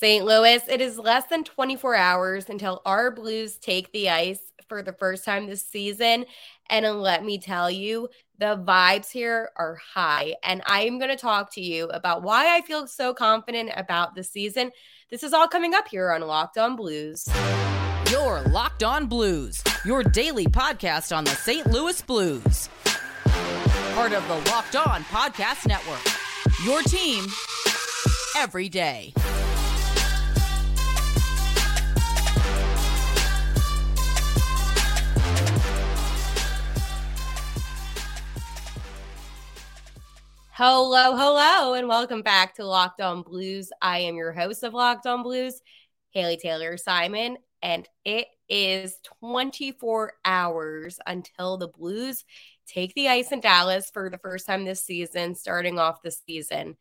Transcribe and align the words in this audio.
St. 0.00 0.24
Louis, 0.24 0.60
it 0.68 0.80
is 0.80 0.98
less 0.98 1.24
than 1.26 1.44
24 1.44 1.94
hours 1.94 2.48
until 2.48 2.82
our 2.84 3.12
Blues 3.12 3.58
take 3.58 3.92
the 3.92 4.10
ice 4.10 4.40
for 4.68 4.82
the 4.82 4.92
first 4.92 5.24
time 5.24 5.46
this 5.46 5.64
season. 5.64 6.26
And 6.68 6.84
uh, 6.84 6.94
let 6.94 7.24
me 7.24 7.38
tell 7.38 7.70
you, 7.70 8.08
the 8.38 8.56
vibes 8.56 9.12
here 9.12 9.50
are 9.56 9.76
high. 9.76 10.34
And 10.42 10.62
I 10.66 10.82
am 10.82 10.98
going 10.98 11.10
to 11.10 11.16
talk 11.16 11.54
to 11.54 11.60
you 11.60 11.84
about 11.90 12.24
why 12.24 12.56
I 12.56 12.62
feel 12.62 12.88
so 12.88 13.14
confident 13.14 13.70
about 13.76 14.16
the 14.16 14.24
season. 14.24 14.72
This 15.10 15.22
is 15.22 15.32
all 15.32 15.46
coming 15.46 15.74
up 15.74 15.86
here 15.86 16.10
on 16.10 16.22
Locked 16.22 16.58
On 16.58 16.74
Blues. 16.74 17.28
Your 18.10 18.42
Locked 18.42 18.82
On 18.82 19.06
Blues, 19.06 19.62
your 19.84 20.02
daily 20.02 20.46
podcast 20.46 21.16
on 21.16 21.22
the 21.22 21.30
St. 21.30 21.68
Louis 21.68 22.02
Blues. 22.02 22.68
Part 23.94 24.12
of 24.12 24.26
the 24.26 24.50
Locked 24.50 24.74
On 24.74 25.04
Podcast 25.04 25.68
Network. 25.68 26.02
Your 26.64 26.82
team 26.82 27.26
every 28.36 28.68
day. 28.68 29.14
Hello, 40.56 41.16
hello, 41.16 41.74
and 41.74 41.88
welcome 41.88 42.22
back 42.22 42.54
to 42.54 42.64
Locked 42.64 43.00
On 43.00 43.22
Blues. 43.22 43.72
I 43.82 43.98
am 43.98 44.14
your 44.14 44.30
host 44.30 44.62
of 44.62 44.72
Locked 44.72 45.04
On 45.04 45.24
Blues, 45.24 45.60
Haley 46.10 46.36
Taylor 46.36 46.76
Simon, 46.76 47.38
and 47.60 47.88
it 48.04 48.28
is 48.48 48.96
24 49.20 50.12
hours 50.24 51.00
until 51.08 51.56
the 51.56 51.66
Blues 51.66 52.24
take 52.68 52.94
the 52.94 53.08
ice 53.08 53.32
in 53.32 53.40
Dallas 53.40 53.90
for 53.92 54.08
the 54.08 54.18
first 54.18 54.46
time 54.46 54.64
this 54.64 54.84
season, 54.84 55.34
starting 55.34 55.80
off 55.80 56.02
the 56.02 56.12
season. 56.12 56.76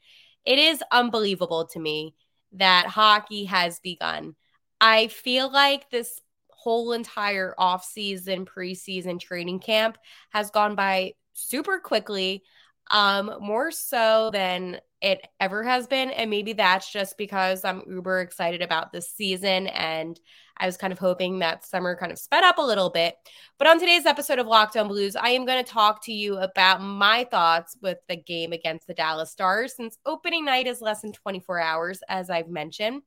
It 0.46 0.60
is 0.60 0.84
unbelievable 0.92 1.66
to 1.70 1.80
me 1.80 2.14
that 2.52 2.86
hockey 2.86 3.46
has 3.46 3.80
begun. 3.80 4.36
I 4.80 5.08
feel 5.08 5.52
like 5.52 5.90
this 5.90 6.22
whole 6.52 6.94
entire 6.94 7.56
offseason, 7.58 8.46
preseason 8.46 9.20
training 9.20 9.62
camp 9.62 9.98
has 10.30 10.52
gone 10.52 10.76
by 10.76 11.14
super 11.34 11.80
quickly 11.80 12.44
um, 12.92 13.38
more 13.42 13.72
so 13.72 14.30
than 14.32 14.80
it 15.02 15.28
ever 15.40 15.64
has 15.64 15.88
been. 15.88 16.12
And 16.12 16.30
maybe 16.30 16.54
that's 16.54 16.92
just 16.92 17.18
because 17.18 17.66
I'm 17.66 17.84
uber 17.88 18.22
excited 18.22 18.62
about 18.62 18.92
this 18.92 19.12
season 19.12 19.68
and 19.68 20.20
I 20.56 20.66
was 20.66 20.78
kind 20.78 20.94
of 20.94 21.00
hoping 21.00 21.40
that 21.40 21.66
summer 21.66 21.96
kind 21.96 22.12
of 22.12 22.20
sped 22.20 22.44
up 22.44 22.58
a 22.58 22.62
little 22.62 22.90
bit. 22.90 23.16
But 23.58 23.68
on 23.68 23.80
today's 23.80 24.06
episode 24.06 24.40
of 24.40 24.48
Locked 24.48 24.78
On 24.78 24.88
Blues, 24.88 25.16
I 25.16 25.30
am 25.30 25.46
going 25.46 25.64
to 25.64 25.70
talk 25.70 26.04
to 26.06 26.14
you 26.14 26.38
about 26.38 26.82
my 26.82 27.26
thoughts 27.26 27.76
with 27.82 27.98
the 28.08 28.16
game 28.16 28.54
against 28.54 28.88
the 28.88 28.94
Dallas 28.94 29.32
Stars 29.32 29.76
since 29.76 29.98
opening 30.06 30.46
night 30.46 30.68
is 30.68 30.80
less 30.80 31.02
than 31.02 31.12
24 31.12 31.60
hours, 31.60 32.02
as 32.08 32.30
I've 32.30 32.50
mentioned. 32.50 33.02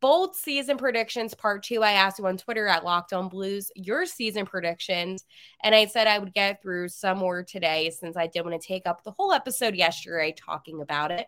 Bold 0.00 0.34
season 0.34 0.78
predictions 0.78 1.34
part 1.34 1.62
two. 1.62 1.82
I 1.82 1.92
asked 1.92 2.18
you 2.18 2.26
on 2.26 2.38
Twitter 2.38 2.66
at 2.66 2.84
Locked 2.84 3.12
On 3.12 3.28
Blues 3.28 3.70
your 3.74 4.06
season 4.06 4.46
predictions. 4.46 5.24
And 5.62 5.74
I 5.74 5.86
said 5.86 6.06
I 6.06 6.18
would 6.18 6.32
get 6.32 6.62
through 6.62 6.88
some 6.88 7.18
more 7.18 7.42
today 7.42 7.90
since 7.90 8.16
I 8.16 8.26
didn't 8.26 8.46
want 8.46 8.60
to 8.60 8.66
take 8.66 8.86
up 8.86 9.04
the 9.04 9.10
whole 9.10 9.32
episode 9.32 9.74
yesterday 9.74 10.34
talking 10.36 10.80
about 10.80 11.10
it. 11.10 11.26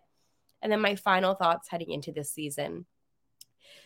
And 0.62 0.72
then 0.72 0.80
my 0.80 0.94
final 0.94 1.34
thoughts 1.34 1.68
heading 1.68 1.90
into 1.90 2.12
this 2.12 2.32
season. 2.32 2.86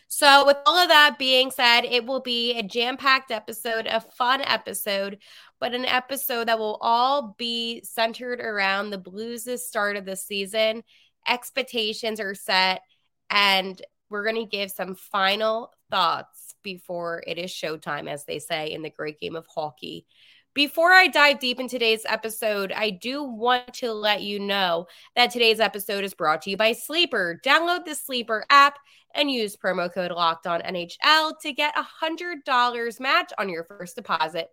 So, 0.09 0.45
with 0.45 0.57
all 0.65 0.77
of 0.77 0.87
that 0.87 1.19
being 1.19 1.51
said, 1.51 1.81
it 1.81 2.05
will 2.05 2.21
be 2.21 2.57
a 2.57 2.63
jam 2.63 2.95
packed 2.95 3.29
episode, 3.29 3.87
a 3.87 3.99
fun 3.99 4.41
episode, 4.41 5.17
but 5.59 5.73
an 5.73 5.83
episode 5.83 6.47
that 6.47 6.59
will 6.59 6.77
all 6.79 7.35
be 7.37 7.81
centered 7.83 8.39
around 8.39 8.89
the 8.89 8.97
Blues' 8.97 9.67
start 9.67 9.97
of 9.97 10.05
the 10.05 10.15
season. 10.15 10.83
Expectations 11.27 12.21
are 12.21 12.35
set, 12.35 12.83
and 13.29 13.81
we're 14.09 14.23
going 14.23 14.35
to 14.35 14.45
give 14.45 14.71
some 14.71 14.95
final 14.95 15.71
thoughts 15.89 16.55
before 16.63 17.23
it 17.25 17.37
is 17.37 17.51
showtime, 17.51 18.09
as 18.09 18.25
they 18.25 18.39
say 18.39 18.71
in 18.71 18.81
the 18.81 18.89
great 18.89 19.19
game 19.19 19.35
of 19.35 19.45
hockey. 19.47 20.05
Before 20.53 20.91
I 20.91 21.07
dive 21.07 21.39
deep 21.39 21.59
in 21.59 21.67
today's 21.67 22.03
episode, 22.07 22.71
I 22.71 22.89
do 22.89 23.23
want 23.23 23.75
to 23.75 23.93
let 23.93 24.23
you 24.23 24.39
know 24.39 24.87
that 25.15 25.29
today's 25.29 25.59
episode 25.59 26.03
is 26.03 26.15
brought 26.15 26.41
to 26.43 26.49
you 26.49 26.57
by 26.57 26.71
Sleeper. 26.71 27.39
Download 27.45 27.85
the 27.85 27.93
Sleeper 27.93 28.43
app 28.49 28.79
and 29.13 29.29
use 29.29 29.55
promo 29.55 29.93
code 29.93 30.11
Locked 30.11 30.47
On 30.47 30.61
NHL 30.61 31.39
to 31.41 31.53
get 31.53 31.77
a 31.77 31.83
hundred 31.83 32.43
dollars 32.43 32.99
match 32.99 33.31
on 33.37 33.49
your 33.49 33.65
first 33.65 33.95
deposit. 33.95 34.49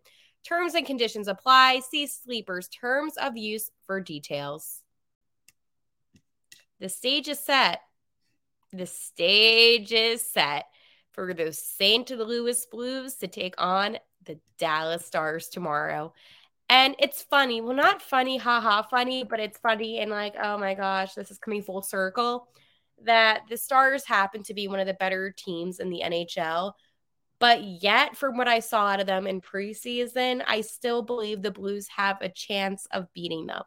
Terms 0.47 0.75
and 0.75 0.84
conditions 0.84 1.27
apply. 1.27 1.81
See 1.81 2.06
Sleeper's 2.06 2.69
terms 2.69 3.17
of 3.17 3.39
use 3.39 3.71
for 3.87 4.00
details. 4.00 4.83
The 6.81 6.91
stage 6.91 7.29
is 7.29 7.41
set 7.41 7.81
the 8.77 8.87
stage 8.87 9.93
is 9.93 10.23
set 10.23 10.67
for 11.12 11.33
those 11.33 11.59
St. 11.59 12.11
Louis 12.11 12.67
Blues 12.67 13.15
to 13.17 13.29
take 13.29 13.55
on 13.59 13.99
the 14.25 14.39
Dallas 14.59 15.07
Stars 15.07 15.49
tomorrow. 15.49 16.12
And 16.69 16.97
it's 16.99 17.23
funny. 17.23 17.61
Well, 17.61 17.77
not 17.77 18.03
funny, 18.03 18.37
haha, 18.37 18.83
funny, 18.83 19.23
but 19.23 19.39
it's 19.39 19.59
funny 19.59 20.01
and 20.01 20.11
like, 20.11 20.35
oh 20.43 20.59
my 20.59 20.75
gosh, 20.75 21.15
this 21.15 21.31
is 21.31 21.39
coming 21.39 21.62
full 21.62 21.83
circle 21.83 22.49
that 23.03 23.43
the 23.49 23.57
Stars 23.57 24.05
happen 24.05 24.43
to 24.45 24.55
be 24.55 24.67
one 24.67 24.81
of 24.81 24.87
the 24.87 24.95
better 24.95 25.31
teams 25.31 25.79
in 25.79 25.91
the 25.91 26.03
NHL. 26.05 26.73
But 27.39 27.62
yet, 27.62 28.17
from 28.17 28.39
what 28.39 28.49
I 28.49 28.61
saw 28.61 28.87
out 28.87 29.01
of 29.01 29.06
them 29.06 29.27
in 29.27 29.41
preseason, 29.41 30.43
I 30.47 30.62
still 30.62 31.03
believe 31.03 31.43
the 31.43 31.51
Blues 31.51 31.89
have 31.89 32.19
a 32.23 32.29
chance 32.29 32.87
of 32.93 33.12
beating 33.12 33.47
them 33.47 33.65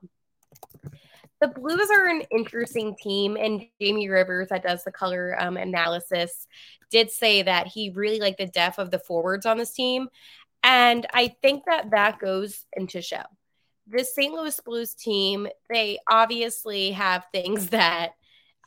the 1.40 1.48
Blues 1.48 1.90
are 1.92 2.08
an 2.08 2.24
interesting 2.32 2.96
team, 2.96 3.38
and 3.38 3.64
Jamie 3.80 4.10
Rivers, 4.10 4.50
that 4.50 4.64
does 4.64 4.84
the 4.84 4.92
color 4.92 5.36
um, 5.40 5.58
analysis, 5.58 6.48
did 6.90 7.12
say 7.12 7.44
that 7.44 7.68
he 7.68 7.92
really 7.92 8.20
liked 8.20 8.40
the 8.40 8.48
depth 8.48 8.80
of 8.80 8.92
the 8.92 9.00
forwards 9.00 9.46
on 9.46 9.58
this 9.58 9.74
team, 9.74 10.08
and 10.64 11.06
I 11.14 11.36
think 11.42 11.64
that 11.66 11.92
that 11.92 12.20
goes 12.20 12.66
into 12.74 13.02
show. 13.02 13.24
The 13.88 14.04
St. 14.04 14.34
Louis 14.34 14.60
Blues 14.66 14.94
team, 14.94 15.48
they 15.70 16.00
obviously 16.10 16.92
have 16.92 17.26
things 17.32 17.68
that 17.70 18.12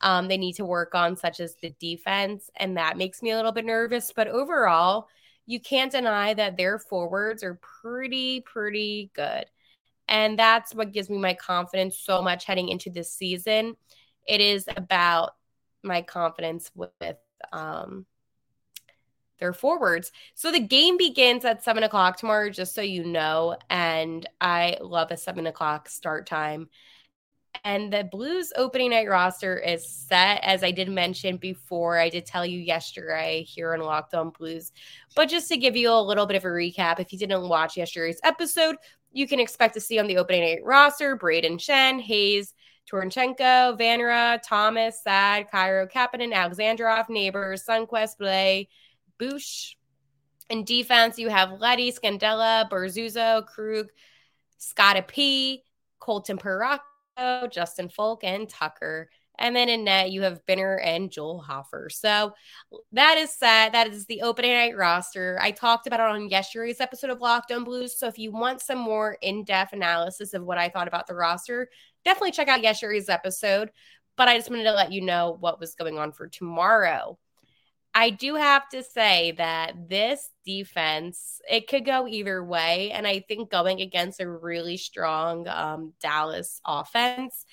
um, 0.00 0.28
they 0.28 0.38
need 0.38 0.54
to 0.54 0.64
work 0.64 0.94
on, 0.94 1.16
such 1.16 1.40
as 1.40 1.56
the 1.56 1.74
defense, 1.78 2.48
and 2.56 2.76
that 2.76 2.96
makes 2.96 3.22
me 3.22 3.30
a 3.30 3.36
little 3.36 3.52
bit 3.52 3.66
nervous. 3.66 4.12
But 4.14 4.28
overall, 4.28 5.08
you 5.46 5.60
can't 5.60 5.92
deny 5.92 6.32
that 6.34 6.56
their 6.56 6.78
forwards 6.78 7.42
are 7.42 7.60
pretty, 7.82 8.40
pretty 8.40 9.10
good. 9.14 9.44
And 10.10 10.38
that's 10.38 10.74
what 10.74 10.92
gives 10.92 11.08
me 11.08 11.18
my 11.18 11.34
confidence 11.34 11.98
so 11.98 12.20
much 12.20 12.44
heading 12.44 12.68
into 12.68 12.90
this 12.90 13.12
season. 13.12 13.76
It 14.26 14.40
is 14.40 14.66
about 14.76 15.30
my 15.82 16.02
confidence 16.02 16.70
with 16.74 16.90
um, 17.52 18.04
their 19.38 19.52
forwards. 19.52 20.12
So 20.34 20.52
the 20.52 20.60
game 20.60 20.96
begins 20.96 21.44
at 21.44 21.64
seven 21.64 21.84
o'clock 21.84 22.18
tomorrow, 22.18 22.50
just 22.50 22.74
so 22.74 22.82
you 22.82 23.04
know. 23.04 23.56
And 23.70 24.28
I 24.40 24.76
love 24.80 25.12
a 25.12 25.16
seven 25.16 25.46
o'clock 25.46 25.88
start 25.88 26.26
time. 26.26 26.68
And 27.64 27.92
the 27.92 28.04
Blues 28.04 28.52
opening 28.56 28.90
night 28.90 29.08
roster 29.08 29.58
is 29.58 29.86
set, 29.88 30.40
as 30.44 30.62
I 30.62 30.70
did 30.70 30.88
mention 30.88 31.36
before. 31.36 31.98
I 31.98 32.08
did 32.08 32.24
tell 32.24 32.46
you 32.46 32.58
yesterday 32.58 33.42
here 33.42 33.74
on 33.74 33.80
Locked 33.80 34.14
On 34.14 34.30
Blues. 34.30 34.72
But 35.16 35.28
just 35.28 35.48
to 35.48 35.56
give 35.56 35.76
you 35.76 35.90
a 35.90 36.00
little 36.00 36.26
bit 36.26 36.36
of 36.36 36.44
a 36.44 36.48
recap, 36.48 37.00
if 37.00 37.12
you 37.12 37.18
didn't 37.18 37.48
watch 37.48 37.76
yesterday's 37.76 38.20
episode, 38.22 38.76
you 39.12 39.26
can 39.26 39.40
expect 39.40 39.74
to 39.74 39.80
see 39.80 39.98
on 39.98 40.06
the 40.06 40.18
opening 40.18 40.42
eight 40.42 40.64
roster 40.64 41.16
Brayden 41.16 41.58
Schenn, 41.58 42.00
Hayes, 42.00 42.54
Toropchenko, 42.90 43.78
Vrana, 43.78 44.40
Thomas, 44.42 45.02
Saad, 45.02 45.46
Kyrou, 45.52 45.90
Kapanen, 45.90 46.34
Alexandrov, 46.34 47.08
Neighbours, 47.08 47.64
Sundqvist, 47.64 48.18
Blais, 48.20 48.68
Bush. 49.18 49.74
In 50.48 50.64
defense, 50.64 51.18
you 51.18 51.28
have 51.28 51.60
Leddy, 51.60 51.92
Scandella, 51.92 52.68
Bortuzzo, 52.68 53.46
Krug, 53.46 53.88
Scotta 54.58 55.02
P, 55.02 55.62
Colton 56.00 56.38
Parayko, 56.38 57.50
Justin 57.50 57.88
Faulk, 57.88 58.24
and 58.24 58.48
Tucker. 58.48 59.10
And 59.40 59.56
then 59.56 59.68
in 59.68 59.84
net, 59.84 60.12
you 60.12 60.22
have 60.22 60.44
Binner 60.46 60.78
and 60.84 61.10
Joel 61.10 61.40
Hofer. 61.40 61.88
So 61.90 62.34
that 62.92 63.16
is 63.18 63.34
set. 63.34 63.72
That 63.72 63.88
is 63.88 64.06
the 64.06 64.22
opening 64.22 64.52
night 64.52 64.76
roster. 64.76 65.38
I 65.40 65.50
talked 65.50 65.86
about 65.86 66.00
it 66.00 66.06
on 66.06 66.28
yesterday's 66.28 66.80
episode 66.80 67.10
of 67.10 67.20
Locked 67.20 67.50
On 67.50 67.64
Blues. 67.64 67.98
So 67.98 68.06
if 68.06 68.18
you 68.18 68.30
want 68.30 68.60
some 68.60 68.78
more 68.78 69.16
in 69.22 69.44
depth 69.44 69.72
analysis 69.72 70.34
of 70.34 70.44
what 70.44 70.58
I 70.58 70.68
thought 70.68 70.88
about 70.88 71.06
the 71.06 71.14
roster, 71.14 71.70
definitely 72.04 72.32
check 72.32 72.48
out 72.48 72.62
yesterday's 72.62 73.08
episode. 73.08 73.70
But 74.16 74.28
I 74.28 74.36
just 74.36 74.50
wanted 74.50 74.64
to 74.64 74.72
let 74.72 74.92
you 74.92 75.00
know 75.00 75.36
what 75.40 75.58
was 75.58 75.74
going 75.74 75.98
on 75.98 76.12
for 76.12 76.28
tomorrow. 76.28 77.18
I 77.94 78.10
do 78.10 78.36
have 78.36 78.68
to 78.68 78.84
say 78.84 79.32
that 79.32 79.88
this 79.88 80.28
defense, 80.46 81.40
it 81.50 81.66
could 81.66 81.84
go 81.84 82.06
either 82.06 82.44
way. 82.44 82.92
And 82.92 83.06
I 83.06 83.24
think 83.26 83.50
going 83.50 83.80
against 83.80 84.20
a 84.20 84.30
really 84.30 84.76
strong 84.76 85.48
um, 85.48 85.92
Dallas 86.00 86.60
offense, 86.64 87.44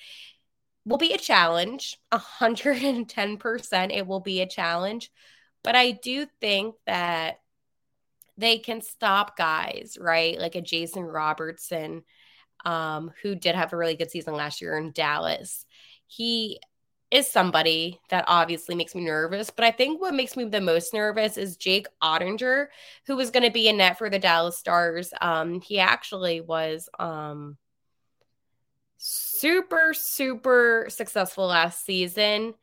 will 0.88 0.98
be 0.98 1.12
a 1.12 1.18
challenge. 1.18 1.98
110% 2.12 3.92
it 3.92 4.06
will 4.06 4.20
be 4.20 4.40
a 4.40 4.46
challenge. 4.46 5.10
But 5.62 5.76
I 5.76 5.92
do 5.92 6.26
think 6.40 6.74
that 6.86 7.40
they 8.36 8.58
can 8.58 8.80
stop 8.80 9.36
guys, 9.36 9.98
right? 10.00 10.38
Like 10.38 10.54
a 10.54 10.60
Jason 10.60 11.02
Robertson, 11.02 12.04
um, 12.64 13.12
who 13.22 13.34
did 13.34 13.54
have 13.54 13.72
a 13.72 13.76
really 13.76 13.96
good 13.96 14.10
season 14.10 14.34
last 14.34 14.60
year 14.60 14.78
in 14.78 14.92
Dallas. 14.92 15.66
He 16.06 16.60
is 17.10 17.30
somebody 17.30 18.00
that 18.10 18.24
obviously 18.28 18.74
makes 18.74 18.94
me 18.94 19.02
nervous. 19.04 19.50
But 19.50 19.64
I 19.64 19.70
think 19.70 20.00
what 20.00 20.14
makes 20.14 20.36
me 20.36 20.44
the 20.44 20.60
most 20.60 20.92
nervous 20.92 21.36
is 21.36 21.56
Jake 21.56 21.86
Oettinger, 22.02 22.66
who 23.06 23.16
was 23.16 23.30
going 23.30 23.44
to 23.44 23.50
be 23.50 23.68
in 23.68 23.78
net 23.78 23.98
for 23.98 24.10
the 24.10 24.18
Dallas 24.18 24.58
Stars. 24.58 25.12
Um, 25.20 25.60
he 25.60 25.78
actually 25.78 26.40
was 26.40 26.88
um, 26.98 27.56
super, 29.38 29.94
super 29.94 30.86
successful 30.88 31.46
last 31.46 31.84
season. 31.84 32.54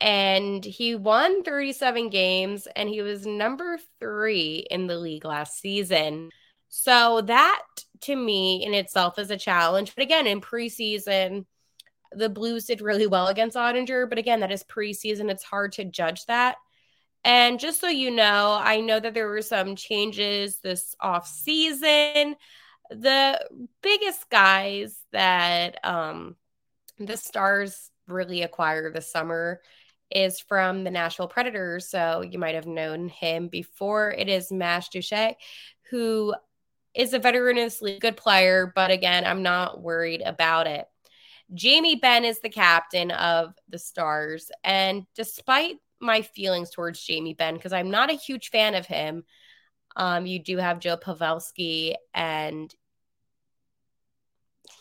And 0.00 0.64
he 0.64 0.94
won 0.94 1.42
37 1.42 2.10
games 2.10 2.68
and 2.76 2.88
he 2.88 3.00
was 3.00 3.26
number 3.26 3.78
three 3.98 4.66
in 4.70 4.86
the 4.86 4.98
league 4.98 5.24
last 5.24 5.58
season. 5.58 6.30
So 6.68 7.22
that 7.22 7.62
to 8.02 8.14
me 8.14 8.64
in 8.64 8.74
itself 8.74 9.18
is 9.18 9.30
a 9.30 9.36
challenge. 9.36 9.94
But 9.94 10.02
again, 10.02 10.26
in 10.26 10.40
preseason, 10.40 11.46
the 12.12 12.28
Blues 12.28 12.66
did 12.66 12.82
really 12.82 13.06
well 13.06 13.28
against 13.28 13.56
Oettinger, 13.56 14.08
but 14.08 14.18
again, 14.18 14.40
that 14.40 14.52
is 14.52 14.64
preseason. 14.64 15.30
It's 15.30 15.44
hard 15.44 15.72
to 15.72 15.84
judge 15.84 16.24
that. 16.26 16.56
And 17.24 17.58
just 17.58 17.80
so 17.80 17.88
you 17.88 18.10
know, 18.10 18.56
I 18.60 18.80
know 18.80 19.00
that 19.00 19.14
there 19.14 19.28
were 19.28 19.42
some 19.42 19.74
changes 19.74 20.58
this 20.58 20.94
off 21.00 21.26
season. 21.26 22.36
The 22.90 23.40
biggest 23.82 24.28
guys 24.30 24.96
that 25.12 25.84
um, 25.84 26.36
the 26.98 27.16
Stars 27.16 27.90
really 28.06 28.42
acquire 28.42 28.90
this 28.90 29.10
summer 29.10 29.60
is 30.10 30.40
from 30.40 30.84
the 30.84 30.90
Nashville 30.90 31.28
Predators. 31.28 31.88
So 31.88 32.22
you 32.22 32.38
might 32.38 32.54
have 32.54 32.66
known 32.66 33.08
him 33.08 33.48
before. 33.48 34.12
It 34.12 34.28
is 34.28 34.52
Matt 34.52 34.88
Duchene, 34.92 35.34
who 35.90 36.34
is 36.94 37.12
a 37.12 37.18
veteran 37.18 37.56
this 37.56 37.82
league, 37.82 38.00
good 38.00 38.16
player, 38.16 38.72
but 38.74 38.90
again, 38.90 39.24
I'm 39.24 39.42
not 39.42 39.82
worried 39.82 40.22
about 40.24 40.66
it. 40.66 40.86
Jamie 41.54 41.96
Benn 41.96 42.24
is 42.24 42.40
the 42.40 42.48
captain 42.48 43.10
of 43.10 43.54
the 43.68 43.78
Stars. 43.78 44.50
And 44.64 45.06
despite 45.14 45.76
my 46.00 46.22
feelings 46.22 46.70
towards 46.70 47.04
Jamie 47.04 47.34
Benn, 47.34 47.54
because 47.54 47.72
I'm 47.72 47.90
not 47.90 48.10
a 48.10 48.14
huge 48.14 48.50
fan 48.50 48.74
of 48.74 48.86
him, 48.86 49.24
um, 49.96 50.26
you 50.26 50.38
do 50.38 50.58
have 50.58 50.78
Joe 50.78 50.98
Pavelski, 50.98 51.94
and 52.14 52.72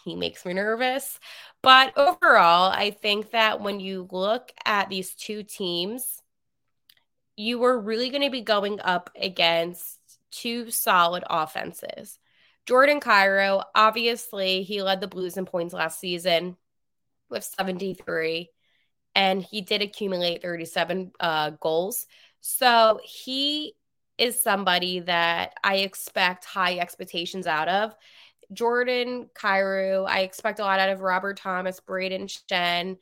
he 0.04 0.16
makes 0.16 0.46
me 0.46 0.54
nervous. 0.54 1.20
But 1.64 1.98
overall, 1.98 2.72
I 2.72 2.92
think 2.92 3.32
that 3.32 3.62
when 3.62 3.80
you 3.80 4.08
look 4.12 4.52
at 4.66 4.90
these 4.90 5.16
two 5.16 5.44
teams, 5.44 6.22
you 7.38 7.60
were 7.60 7.80
really 7.80 8.10
going 8.10 8.24
to 8.24 8.30
be 8.30 8.42
going 8.42 8.80
up 8.82 9.10
against 9.20 10.00
two 10.32 10.70
solid 10.70 11.24
offenses. 11.30 12.20
Jordan 12.66 13.00
Kyrou, 13.00 13.64
obviously, 13.74 14.64
he 14.64 14.82
led 14.82 15.00
the 15.00 15.08
Blues 15.08 15.38
in 15.38 15.46
points 15.46 15.74
last 15.74 16.00
season 16.00 16.58
with 17.30 17.44
73, 17.44 18.50
and 19.14 19.42
he 19.42 19.62
did 19.62 19.82
accumulate 19.82 20.42
37 20.42 21.12
uh, 21.20 21.52
goals. 21.62 22.06
So 22.42 23.00
he 23.04 23.76
is 24.18 24.42
somebody 24.42 25.02
that 25.02 25.54
I 25.64 25.78
expect 25.78 26.46
high 26.46 26.80
expectations 26.80 27.48
out 27.48 27.68
of. 27.68 27.96
Jordan 28.54 29.30
Kyrou, 29.34 30.08
I 30.08 30.20
expect 30.22 30.60
a 30.60 30.64
lot 30.64 30.80
out 30.80 30.90
of 30.90 31.02
Robert 31.02 31.38
Thomas, 31.38 31.80
Brayden 31.80 32.26
Schenn. 32.26 32.98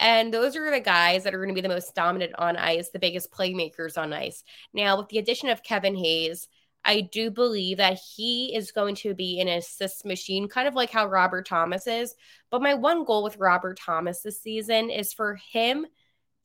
And 0.00 0.34
those 0.34 0.56
are 0.56 0.70
the 0.70 0.80
guys 0.80 1.24
that 1.24 1.34
are 1.34 1.38
going 1.38 1.48
to 1.48 1.54
be 1.54 1.60
the 1.60 1.68
most 1.68 1.94
dominant 1.94 2.32
on 2.38 2.56
ice, 2.56 2.90
the 2.90 2.98
biggest 2.98 3.30
playmakers 3.30 3.96
on 3.96 4.12
ice. 4.12 4.42
Now, 4.72 4.98
with 4.98 5.08
the 5.08 5.18
addition 5.18 5.50
of 5.50 5.62
Kevin 5.62 5.94
Hayes, 5.94 6.48
I 6.84 7.00
do 7.00 7.30
believe 7.30 7.78
that 7.78 7.98
he 8.16 8.54
is 8.54 8.72
going 8.72 8.96
to 8.96 9.14
be 9.14 9.40
an 9.40 9.48
assist 9.48 10.04
machine, 10.04 10.48
kind 10.48 10.68
of 10.68 10.74
like 10.74 10.90
how 10.90 11.06
Robert 11.06 11.46
Thomas 11.46 11.86
is. 11.86 12.14
But 12.50 12.62
my 12.62 12.74
one 12.74 13.04
goal 13.04 13.22
with 13.22 13.38
Robert 13.38 13.78
Thomas 13.78 14.20
this 14.20 14.42
season 14.42 14.90
is 14.90 15.12
for 15.12 15.38
him 15.52 15.86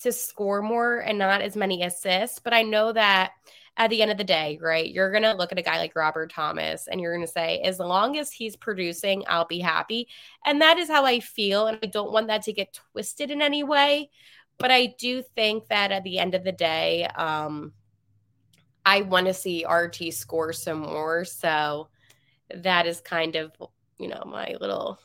to 0.02 0.12
score 0.12 0.62
more 0.62 1.00
and 1.00 1.18
not 1.18 1.42
as 1.42 1.56
many 1.56 1.84
assists. 1.84 2.40
But 2.40 2.54
I 2.54 2.62
know 2.64 2.94
that 2.94 3.32
at 3.78 3.90
the 3.90 4.02
end 4.02 4.12
of 4.12 4.18
the 4.18 4.24
day, 4.24 4.60
right, 4.62 4.92
you're 4.92 5.12
going 5.12 5.24
to 5.24 5.34
look 5.34 5.52
at 5.52 5.60
a 5.60 5.64
guy 5.64 5.78
like 5.78 5.96
Robert 5.96 6.32
Thomas 6.32 6.88
and 6.88 7.00
you're 7.00 7.16
going 7.16 7.26
to 7.26 7.32
say, 7.32 7.60
as 7.60 7.80
long 7.80 8.18
as 8.18 8.32
he's 8.32 8.56
producing, 8.56 9.24
I'll 9.28 9.46
be 9.46 9.60
happy. 9.60 10.08
And 10.46 10.62
that 10.62 10.78
is 10.78 10.90
how 10.90 11.06
I 11.06 11.22
feel. 11.22 11.68
And 11.68 11.80
I 11.82 11.88
don't 11.88 12.12
want 12.12 12.28
that 12.28 12.44
to 12.44 12.54
get 12.54 12.78
twisted 12.92 13.32
in 13.32 13.42
any 13.42 13.64
way. 13.64 14.10
But 14.58 14.72
I 14.72 14.94
do 15.00 15.24
think 15.36 15.68
that 15.70 15.94
at 15.94 16.04
the 16.04 16.20
end 16.20 16.36
of 16.36 16.44
the 16.44 16.52
day, 16.52 17.06
um, 17.06 17.72
I 18.86 19.02
want 19.02 19.28
to 19.28 19.34
see 19.34 19.66
RT 19.66 20.14
score 20.14 20.52
some 20.52 20.80
more. 20.80 21.24
So 21.24 21.88
that 22.54 22.86
is 22.86 23.00
kind 23.00 23.38
of, 23.38 23.54
you 23.98 24.10
know, 24.10 24.24
my 24.26 24.58
little 24.60 25.00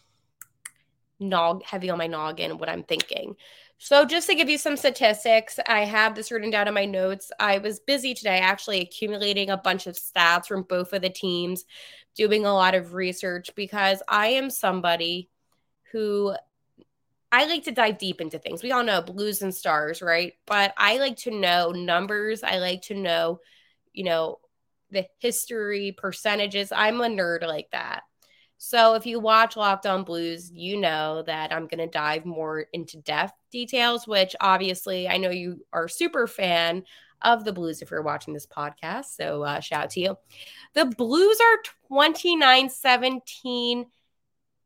nog 1.20 1.62
heavy 1.62 1.90
on 1.90 1.98
my 1.98 2.06
noggin, 2.06 2.58
what 2.58 2.68
I'm 2.68 2.82
thinking. 2.82 3.36
So, 3.84 4.06
just 4.06 4.26
to 4.28 4.34
give 4.34 4.48
you 4.48 4.56
some 4.56 4.78
statistics, 4.78 5.60
I 5.66 5.84
have 5.84 6.14
this 6.14 6.32
written 6.32 6.48
down 6.48 6.68
in 6.68 6.72
my 6.72 6.86
notes. 6.86 7.30
I 7.38 7.58
was 7.58 7.80
busy 7.80 8.14
today 8.14 8.38
actually 8.38 8.80
accumulating 8.80 9.50
a 9.50 9.58
bunch 9.58 9.86
of 9.86 9.94
stats 9.94 10.46
from 10.46 10.62
both 10.62 10.94
of 10.94 11.02
the 11.02 11.10
teams, 11.10 11.66
doing 12.14 12.46
a 12.46 12.54
lot 12.54 12.74
of 12.74 12.94
research 12.94 13.50
because 13.54 14.02
I 14.08 14.28
am 14.28 14.48
somebody 14.48 15.28
who 15.92 16.34
I 17.30 17.44
like 17.44 17.64
to 17.64 17.72
dive 17.72 17.98
deep 17.98 18.22
into 18.22 18.38
things. 18.38 18.62
We 18.62 18.72
all 18.72 18.84
know 18.84 19.02
blues 19.02 19.42
and 19.42 19.54
stars, 19.54 20.00
right? 20.00 20.32
But 20.46 20.72
I 20.78 20.96
like 20.96 21.18
to 21.18 21.30
know 21.30 21.72
numbers. 21.72 22.42
I 22.42 22.60
like 22.60 22.80
to 22.84 22.94
know 22.94 23.40
you 23.92 24.04
know, 24.04 24.38
the 24.92 25.06
history, 25.18 25.94
percentages. 25.96 26.72
I'm 26.72 27.02
a 27.02 27.04
nerd 27.04 27.46
like 27.46 27.68
that. 27.72 28.02
So 28.66 28.94
if 28.94 29.04
you 29.04 29.20
watch 29.20 29.58
Locked 29.58 29.84
On 29.84 30.04
Blues, 30.04 30.50
you 30.50 30.80
know 30.80 31.22
that 31.26 31.52
I'm 31.52 31.66
going 31.66 31.80
to 31.80 31.86
dive 31.86 32.24
more 32.24 32.64
into 32.72 32.96
depth 32.96 33.34
details, 33.52 34.06
which 34.06 34.34
obviously 34.40 35.06
I 35.06 35.18
know 35.18 35.28
you 35.28 35.66
are 35.70 35.86
super 35.86 36.26
fan 36.26 36.84
of 37.20 37.44
the 37.44 37.52
Blues 37.52 37.82
if 37.82 37.90
you're 37.90 38.00
watching 38.00 38.32
this 38.32 38.46
podcast. 38.46 39.16
So 39.16 39.42
uh, 39.42 39.60
shout 39.60 39.84
out 39.84 39.90
to 39.90 40.00
you. 40.00 40.16
The 40.72 40.86
Blues 40.86 41.38
are 41.42 41.62
29 41.88 42.70
17 42.70 43.84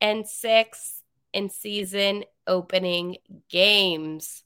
and 0.00 0.28
6 0.28 1.02
in 1.32 1.50
season 1.50 2.22
opening 2.46 3.16
games. 3.48 4.44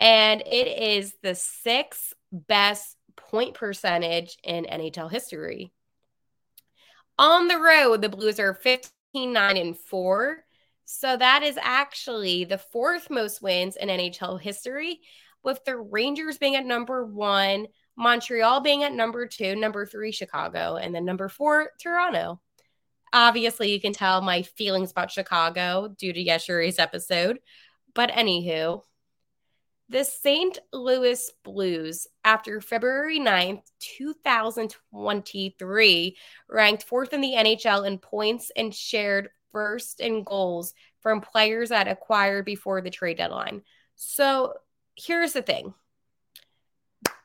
And 0.00 0.42
it 0.42 0.82
is 0.82 1.14
the 1.22 1.34
sixth 1.34 2.12
best 2.30 2.98
point 3.16 3.54
percentage 3.54 4.36
in 4.44 4.66
NHL 4.66 5.10
history. 5.10 5.72
On 7.20 7.48
the 7.48 7.58
road, 7.58 8.00
the 8.00 8.08
Blues 8.08 8.40
are 8.40 8.54
15 8.54 9.30
9 9.34 9.56
and 9.58 9.76
4. 9.76 10.42
So 10.86 11.18
that 11.18 11.42
is 11.42 11.58
actually 11.60 12.44
the 12.44 12.56
fourth 12.56 13.10
most 13.10 13.42
wins 13.42 13.76
in 13.76 13.90
NHL 13.90 14.40
history, 14.40 15.00
with 15.44 15.62
the 15.66 15.76
Rangers 15.76 16.38
being 16.38 16.56
at 16.56 16.64
number 16.64 17.04
one, 17.04 17.66
Montreal 17.94 18.62
being 18.62 18.84
at 18.84 18.94
number 18.94 19.26
two, 19.26 19.54
number 19.54 19.84
three, 19.84 20.12
Chicago, 20.12 20.76
and 20.76 20.94
then 20.94 21.04
number 21.04 21.28
four, 21.28 21.68
Toronto. 21.78 22.40
Obviously, 23.12 23.70
you 23.70 23.82
can 23.82 23.92
tell 23.92 24.22
my 24.22 24.40
feelings 24.40 24.90
about 24.90 25.10
Chicago 25.10 25.94
due 25.98 26.14
to 26.14 26.22
yesterday's 26.22 26.78
episode. 26.78 27.38
But 27.94 28.12
anywho, 28.12 28.80
the 29.90 30.04
St. 30.04 30.58
Louis 30.72 31.30
Blues, 31.42 32.06
after 32.24 32.60
February 32.60 33.18
9th, 33.18 33.64
2023, 33.80 36.16
ranked 36.48 36.84
fourth 36.84 37.12
in 37.12 37.20
the 37.20 37.32
NHL 37.32 37.84
in 37.84 37.98
points 37.98 38.52
and 38.56 38.72
shared 38.72 39.30
first 39.50 39.98
in 39.98 40.22
goals 40.22 40.74
from 41.00 41.20
players 41.20 41.70
that 41.70 41.88
acquired 41.88 42.44
before 42.44 42.80
the 42.80 42.90
trade 42.90 43.16
deadline. 43.16 43.62
So 43.96 44.54
here's 44.94 45.32
the 45.32 45.42
thing 45.42 45.74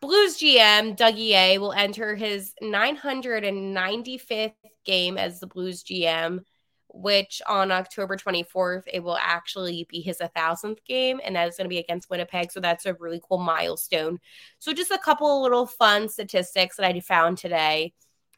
Blues 0.01 0.39
GM 0.39 0.97
Dougie 0.97 1.33
A 1.33 1.59
will 1.59 1.71
enter 1.71 2.15
his 2.15 2.55
995th 2.63 4.53
game 4.85 5.19
as 5.19 5.39
the 5.39 5.45
Blues 5.45 5.83
GM 5.83 6.39
which 6.95 7.41
on 7.47 7.71
October 7.71 8.15
24th, 8.15 8.83
it 8.91 9.03
will 9.03 9.17
actually 9.17 9.85
be 9.89 9.99
his 10.01 10.19
1000th 10.19 10.83
game, 10.85 11.19
and 11.23 11.35
that 11.35 11.47
is 11.47 11.57
going 11.57 11.65
to 11.65 11.69
be 11.69 11.77
against 11.77 12.09
Winnipeg. 12.09 12.51
So 12.51 12.61
that's 12.61 12.85
a 12.85 12.93
really 12.95 13.21
cool 13.27 13.37
milestone. 13.37 14.19
So, 14.59 14.73
just 14.73 14.91
a 14.91 14.97
couple 14.97 15.41
little 15.41 15.67
fun 15.67 16.07
statistics 16.07 16.77
that 16.77 16.85
I 16.85 16.99
found 17.01 17.37
today 17.37 17.93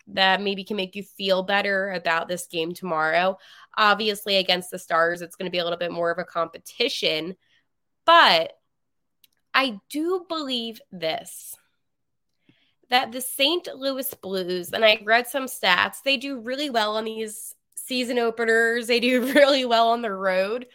that 0.08 0.42
maybe 0.42 0.64
can 0.64 0.78
make 0.78 0.96
you 0.96 1.04
feel 1.04 1.44
better 1.44 1.92
about 1.92 2.28
this 2.28 2.48
game 2.48 2.74
tomorrow. 2.74 3.38
Obviously, 3.78 4.38
against 4.38 4.72
the 4.72 4.80
Stars, 4.80 5.22
it's 5.22 5.36
going 5.36 5.46
to 5.46 5.52
be 5.52 5.60
a 5.60 5.64
little 5.64 5.78
bit 5.78 5.92
more 5.92 6.10
of 6.10 6.18
a 6.18 6.24
competition, 6.24 7.36
but 8.06 8.54
I 9.54 9.80
do 9.90 10.26
believe 10.28 10.82
this 10.92 11.56
that 12.90 13.12
the 13.12 13.20
St. 13.22 13.68
Louis 13.76 14.14
Blues, 14.14 14.72
and 14.72 14.86
I 14.86 15.02
read 15.04 15.28
some 15.28 15.46
stats, 15.46 16.02
they 16.04 16.16
do 16.16 16.40
really 16.40 16.70
well 16.70 16.96
on 16.96 17.04
these 17.04 17.54
season 17.88 18.20
openers. 18.20 18.88
They 18.88 19.00
do 19.00 19.32
really 19.34 19.66
well 19.66 19.90
on 19.90 20.02
the 20.02 20.14
road. 20.14 20.68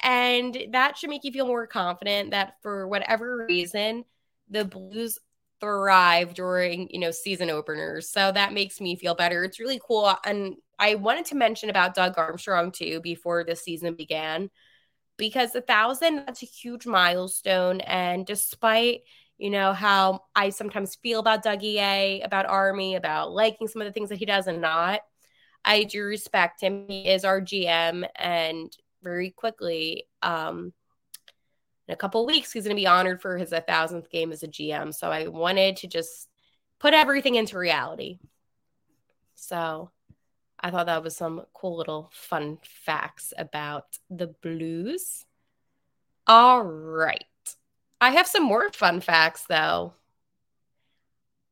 And 0.00 0.56
that 0.72 0.96
should 0.96 1.10
make 1.10 1.24
you 1.24 1.32
feel 1.32 1.46
more 1.46 1.66
confident 1.66 2.30
that 2.32 2.54
for 2.62 2.86
whatever 2.88 3.46
reason, 3.48 4.04
the 4.48 4.64
Blues 4.64 5.18
thrive 5.60 6.34
during, 6.34 6.88
you 6.90 7.00
know, 7.00 7.10
season 7.10 7.50
openers. 7.50 8.10
So 8.10 8.30
that 8.32 8.52
makes 8.52 8.80
me 8.80 8.96
feel 8.96 9.14
better. 9.14 9.44
It's 9.44 9.60
really 9.60 9.80
cool. 9.86 10.14
And 10.24 10.56
I 10.78 10.94
wanted 10.96 11.26
to 11.26 11.34
mention 11.36 11.70
about 11.70 11.94
Doug 11.94 12.14
Armstrong 12.18 12.70
too 12.72 13.00
before 13.00 13.44
the 13.44 13.56
season 13.56 13.94
began. 13.94 14.50
because 15.16 15.54
a 15.54 15.60
thousand, 15.60 16.16
that's 16.16 16.42
a 16.42 16.46
huge 16.46 16.86
milestone. 16.86 17.80
And 17.82 18.26
despite, 18.26 19.00
you 19.38 19.50
know, 19.50 19.72
how 19.72 20.20
I 20.34 20.50
sometimes 20.50 20.96
feel 20.96 21.20
about 21.20 21.44
Dougie 21.44 21.76
A, 21.76 22.20
about 22.22 22.46
Army, 22.46 22.94
about 22.94 23.32
liking 23.32 23.68
some 23.68 23.82
of 23.82 23.86
the 23.86 23.92
things 23.92 24.10
that 24.10 24.18
he 24.18 24.26
does 24.26 24.46
and 24.46 24.60
not, 24.60 25.00
I 25.64 25.84
do 25.84 26.04
respect 26.04 26.60
him. 26.60 26.86
He 26.88 27.08
is 27.08 27.24
our 27.24 27.40
GM. 27.40 28.06
And 28.16 28.74
very 29.02 29.30
quickly, 29.30 30.06
um, 30.22 30.72
in 31.86 31.94
a 31.94 31.96
couple 31.96 32.26
weeks, 32.26 32.52
he's 32.52 32.64
going 32.64 32.76
to 32.76 32.80
be 32.80 32.86
honored 32.86 33.22
for 33.22 33.38
his 33.38 33.50
1000th 33.50 34.10
game 34.10 34.32
as 34.32 34.42
a 34.42 34.48
GM. 34.48 34.94
So 34.94 35.10
I 35.10 35.28
wanted 35.28 35.76
to 35.78 35.88
just 35.88 36.28
put 36.78 36.94
everything 36.94 37.34
into 37.34 37.58
reality. 37.58 38.18
So 39.34 39.90
I 40.60 40.70
thought 40.70 40.86
that 40.86 41.02
was 41.02 41.16
some 41.16 41.44
cool 41.54 41.76
little 41.76 42.10
fun 42.12 42.58
facts 42.62 43.32
about 43.38 43.98
the 44.10 44.26
blues. 44.26 45.24
All 46.26 46.62
right. 46.62 47.24
I 48.00 48.10
have 48.10 48.26
some 48.26 48.44
more 48.44 48.70
fun 48.72 49.00
facts 49.00 49.44
though. 49.48 49.94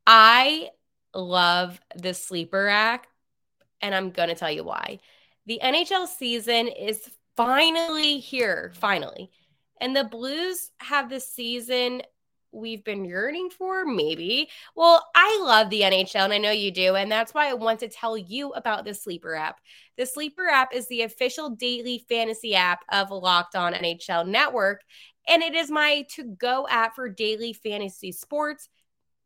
I 0.06 0.70
love 1.14 1.80
the 1.96 2.14
sleeper 2.14 2.68
act, 2.68 3.08
and 3.80 3.95
I'm 3.95 4.11
going 4.11 4.28
to 4.28 4.35
tell 4.35 4.50
you 4.50 4.64
why. 4.64 5.00
The 5.47 5.61
NHL 5.62 6.06
season 6.09 6.68
is 6.68 7.09
finally 7.37 8.18
here, 8.18 8.73
finally. 8.75 9.30
And 9.80 9.95
the 9.95 10.04
Blues 10.04 10.71
have 10.80 11.09
the 11.09 11.21
season 11.21 12.02
we've 12.52 12.83
been 12.85 13.04
yearning 13.04 13.50
for, 13.50 13.85
maybe. 13.85 14.49
Well, 14.75 15.04
I 15.14 15.40
love 15.45 15.71
the 15.71 15.83
NHL 15.83 16.25
and 16.25 16.33
I 16.33 16.38
know 16.38 16.50
you 16.50 16.71
do. 16.71 16.97
And 16.97 17.12
that's 17.12 17.35
why 17.35 17.49
I 17.49 17.54
want 17.54 17.80
to 17.80 17.88
tell 17.88 18.16
you 18.16 18.50
about 18.52 18.85
the 18.85 18.95
Sleeper 18.95 19.35
app. 19.35 19.61
The 19.99 20.06
Sleeper 20.06 20.49
app 20.49 20.75
is 20.75 20.88
the 20.88 21.02
official 21.02 21.50
daily 21.50 22.04
fantasy 22.09 22.54
app 22.54 22.80
of 22.90 23.11
Locked 23.11 23.54
On 23.54 23.75
NHL 23.75 24.26
Network. 24.26 24.83
And 25.28 25.42
it 25.42 25.54
is 25.54 25.71
my 25.71 26.06
to 26.14 26.25
go 26.25 26.66
app 26.68 26.95
for 26.95 27.09
daily 27.09 27.52
fantasy 27.52 28.12
sports, 28.12 28.68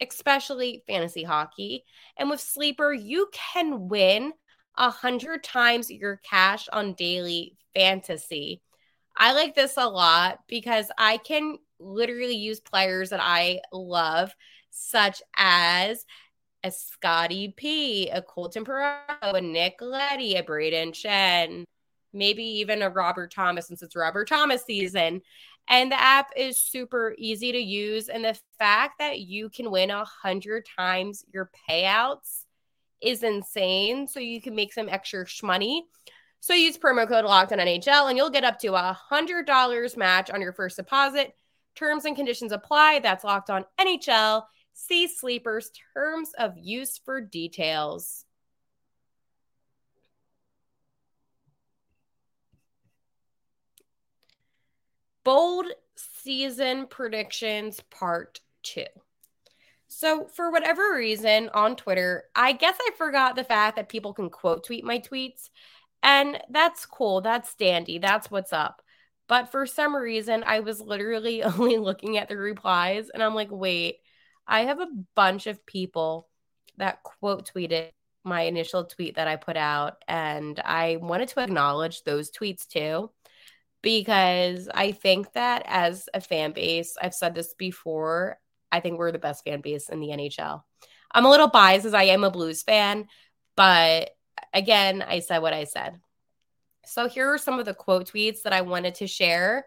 especially 0.00 0.82
fantasy 0.86 1.22
hockey. 1.22 1.84
And 2.16 2.30
with 2.30 2.40
Sleeper, 2.40 2.92
you 2.92 3.28
can 3.32 3.88
win 3.88 4.32
a 4.76 4.90
hundred 4.90 5.44
times 5.44 5.90
your 5.90 6.20
cash 6.28 6.68
on 6.72 6.94
daily 6.94 7.56
fantasy. 7.74 8.62
I 9.16 9.32
like 9.32 9.54
this 9.54 9.76
a 9.76 9.88
lot 9.88 10.40
because 10.48 10.90
I 10.96 11.18
can 11.18 11.58
literally 11.78 12.36
use 12.36 12.60
players 12.60 13.10
that 13.10 13.20
I 13.22 13.60
love, 13.72 14.32
such 14.70 15.22
as 15.36 16.04
a 16.62 16.70
Scotty 16.70 17.54
P, 17.56 18.08
a 18.10 18.22
Colton 18.22 18.64
Parayko, 18.64 19.34
a 19.34 19.40
Nick 19.40 19.76
Leddy, 19.80 20.36
a 20.36 20.42
Brayden 20.42 20.92
Schenn, 20.92 21.64
maybe 22.12 22.42
even 22.42 22.82
a 22.82 22.90
Robert 22.90 23.32
Thomas 23.32 23.68
since 23.68 23.82
it's 23.82 23.96
Robert 23.96 24.28
Thomas 24.28 24.64
season. 24.64 25.22
And 25.70 25.92
the 25.92 26.00
app 26.00 26.32
is 26.36 26.58
super 26.58 27.14
easy 27.16 27.52
to 27.52 27.58
use. 27.58 28.08
And 28.08 28.24
the 28.24 28.38
fact 28.58 28.98
that 28.98 29.20
you 29.20 29.48
can 29.48 29.70
win 29.70 29.90
a 29.90 30.04
hundred 30.04 30.66
times 30.76 31.24
your 31.32 31.48
payouts 31.70 32.44
is 33.00 33.22
insane. 33.22 34.08
So 34.08 34.18
you 34.18 34.42
can 34.42 34.56
make 34.56 34.72
some 34.72 34.88
extra 34.88 35.24
money. 35.44 35.86
So 36.40 36.54
use 36.54 36.76
promo 36.76 37.06
code 37.06 37.24
Locked 37.24 37.52
on 37.52 37.58
NHL 37.58 38.08
and 38.08 38.16
you'll 38.16 38.30
get 38.30 38.44
up 38.44 38.58
to 38.60 38.74
a 38.74 38.92
hundred 38.92 39.46
dollars 39.46 39.96
match 39.96 40.28
on 40.28 40.40
your 40.40 40.52
first 40.52 40.76
deposit. 40.76 41.34
Terms 41.76 42.04
and 42.04 42.16
conditions 42.16 42.50
apply. 42.50 42.98
That's 42.98 43.22
Locked 43.22 43.48
on 43.48 43.64
NHL. 43.80 44.42
See 44.72 45.06
Sleepers 45.06 45.70
terms 45.94 46.32
of 46.36 46.54
use 46.56 46.98
for 47.04 47.20
details. 47.20 48.24
Bold 55.30 55.66
season 55.94 56.88
predictions 56.88 57.78
part 57.88 58.40
two. 58.64 58.82
So, 59.86 60.26
for 60.26 60.50
whatever 60.50 60.92
reason 60.96 61.50
on 61.54 61.76
Twitter, 61.76 62.24
I 62.34 62.50
guess 62.50 62.76
I 62.80 62.90
forgot 62.98 63.36
the 63.36 63.44
fact 63.44 63.76
that 63.76 63.88
people 63.88 64.12
can 64.12 64.28
quote 64.28 64.64
tweet 64.66 64.84
my 64.84 64.98
tweets. 64.98 65.50
And 66.02 66.40
that's 66.50 66.84
cool. 66.84 67.20
That's 67.20 67.54
dandy. 67.54 67.98
That's 67.98 68.28
what's 68.28 68.52
up. 68.52 68.82
But 69.28 69.52
for 69.52 69.66
some 69.66 69.94
reason, 69.94 70.42
I 70.44 70.58
was 70.58 70.80
literally 70.80 71.42
only 71.44 71.78
looking 71.78 72.18
at 72.18 72.28
the 72.28 72.36
replies 72.36 73.08
and 73.14 73.22
I'm 73.22 73.36
like, 73.36 73.52
wait, 73.52 73.98
I 74.48 74.62
have 74.62 74.80
a 74.80 74.88
bunch 75.14 75.46
of 75.46 75.64
people 75.64 76.28
that 76.78 77.04
quote 77.04 77.48
tweeted 77.54 77.90
my 78.24 78.42
initial 78.42 78.84
tweet 78.84 79.14
that 79.14 79.28
I 79.28 79.36
put 79.36 79.56
out. 79.56 80.02
And 80.08 80.58
I 80.58 80.96
wanted 81.00 81.28
to 81.28 81.40
acknowledge 81.40 82.02
those 82.02 82.32
tweets 82.32 82.66
too, 82.66 83.12
because 83.82 84.68
I 84.72 84.92
think 84.92 85.32
that 85.32 85.62
as 85.66 86.08
a 86.12 86.20
fan 86.20 86.52
base, 86.52 86.96
I've 87.00 87.14
said 87.14 87.34
this 87.34 87.54
before, 87.54 88.38
I 88.70 88.80
think 88.80 88.98
we're 88.98 89.12
the 89.12 89.18
best 89.18 89.44
fan 89.44 89.60
base 89.60 89.88
in 89.88 90.00
the 90.00 90.08
NHL. 90.08 90.62
I'm 91.12 91.24
a 91.24 91.30
little 91.30 91.48
biased 91.48 91.86
as 91.86 91.94
I 91.94 92.04
am 92.04 92.24
a 92.24 92.30
Blues 92.30 92.62
fan, 92.62 93.08
but 93.56 94.10
again, 94.52 95.02
I 95.02 95.20
said 95.20 95.38
what 95.38 95.52
I 95.52 95.64
said. 95.64 95.98
So 96.86 97.08
here 97.08 97.32
are 97.32 97.38
some 97.38 97.58
of 97.58 97.66
the 97.66 97.74
quote 97.74 98.10
tweets 98.10 98.42
that 98.42 98.52
I 98.52 98.62
wanted 98.62 98.96
to 98.96 99.06
share. 99.06 99.66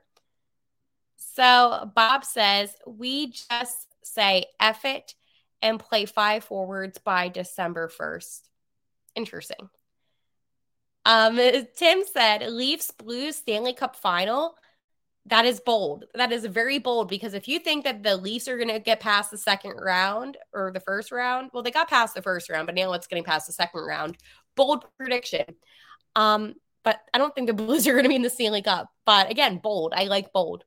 So 1.18 1.92
Bob 1.96 2.24
says, 2.24 2.76
We 2.86 3.32
just 3.32 3.88
say 4.04 4.46
F 4.60 4.86
it 4.86 5.16
and 5.62 5.80
play 5.80 6.06
five 6.06 6.44
forwards 6.44 6.98
by 6.98 7.30
December 7.30 7.90
1st. 7.90 8.42
Interesting. 9.16 9.70
Um, 11.06 11.38
Tim 11.76 12.04
said, 12.12 12.50
Leafs 12.50 12.92
Blues 12.92 13.36
Stanley 13.36 13.74
Cup 13.74 13.96
final. 13.96 14.56
That 15.26 15.46
is 15.46 15.62
bold. 15.62 16.06
That 16.16 16.34
is 16.34 16.46
very 16.46 16.80
bold 16.80 17.08
because 17.08 17.34
if 17.34 17.48
you 17.48 17.60
think 17.60 17.86
that 17.86 18.04
the 18.04 18.18
Leafs 18.18 18.48
are 18.48 18.58
going 18.58 18.70
to 18.70 18.80
get 18.80 19.00
past 19.00 19.32
the 19.32 19.38
second 19.38 19.78
round 19.78 20.38
or 20.54 20.72
the 20.72 20.82
first 20.82 21.12
round, 21.12 21.50
well, 21.54 21.64
they 21.64 21.72
got 21.72 21.90
past 21.90 22.14
the 22.14 22.22
first 22.22 22.50
round, 22.50 22.66
but 22.66 22.76
now 22.76 22.92
it's 22.94 23.08
getting 23.08 23.24
past 23.24 23.48
the 23.48 23.54
second 23.54 23.82
round 23.82 24.18
bold 24.56 24.86
prediction. 24.98 25.46
Um, 26.16 26.56
but 26.84 27.00
I 27.14 27.18
don't 27.18 27.34
think 27.34 27.48
the 27.48 27.54
Blues 27.66 27.88
are 27.88 27.94
going 27.94 28.04
to 28.04 28.10
be 28.10 28.16
in 28.16 28.22
the 28.22 28.30
Stanley 28.30 28.62
Cup. 28.62 28.90
But 29.06 29.32
again, 29.32 29.58
bold. 29.58 29.94
I 29.96 30.06
like 30.06 30.34
bold. 30.34 30.66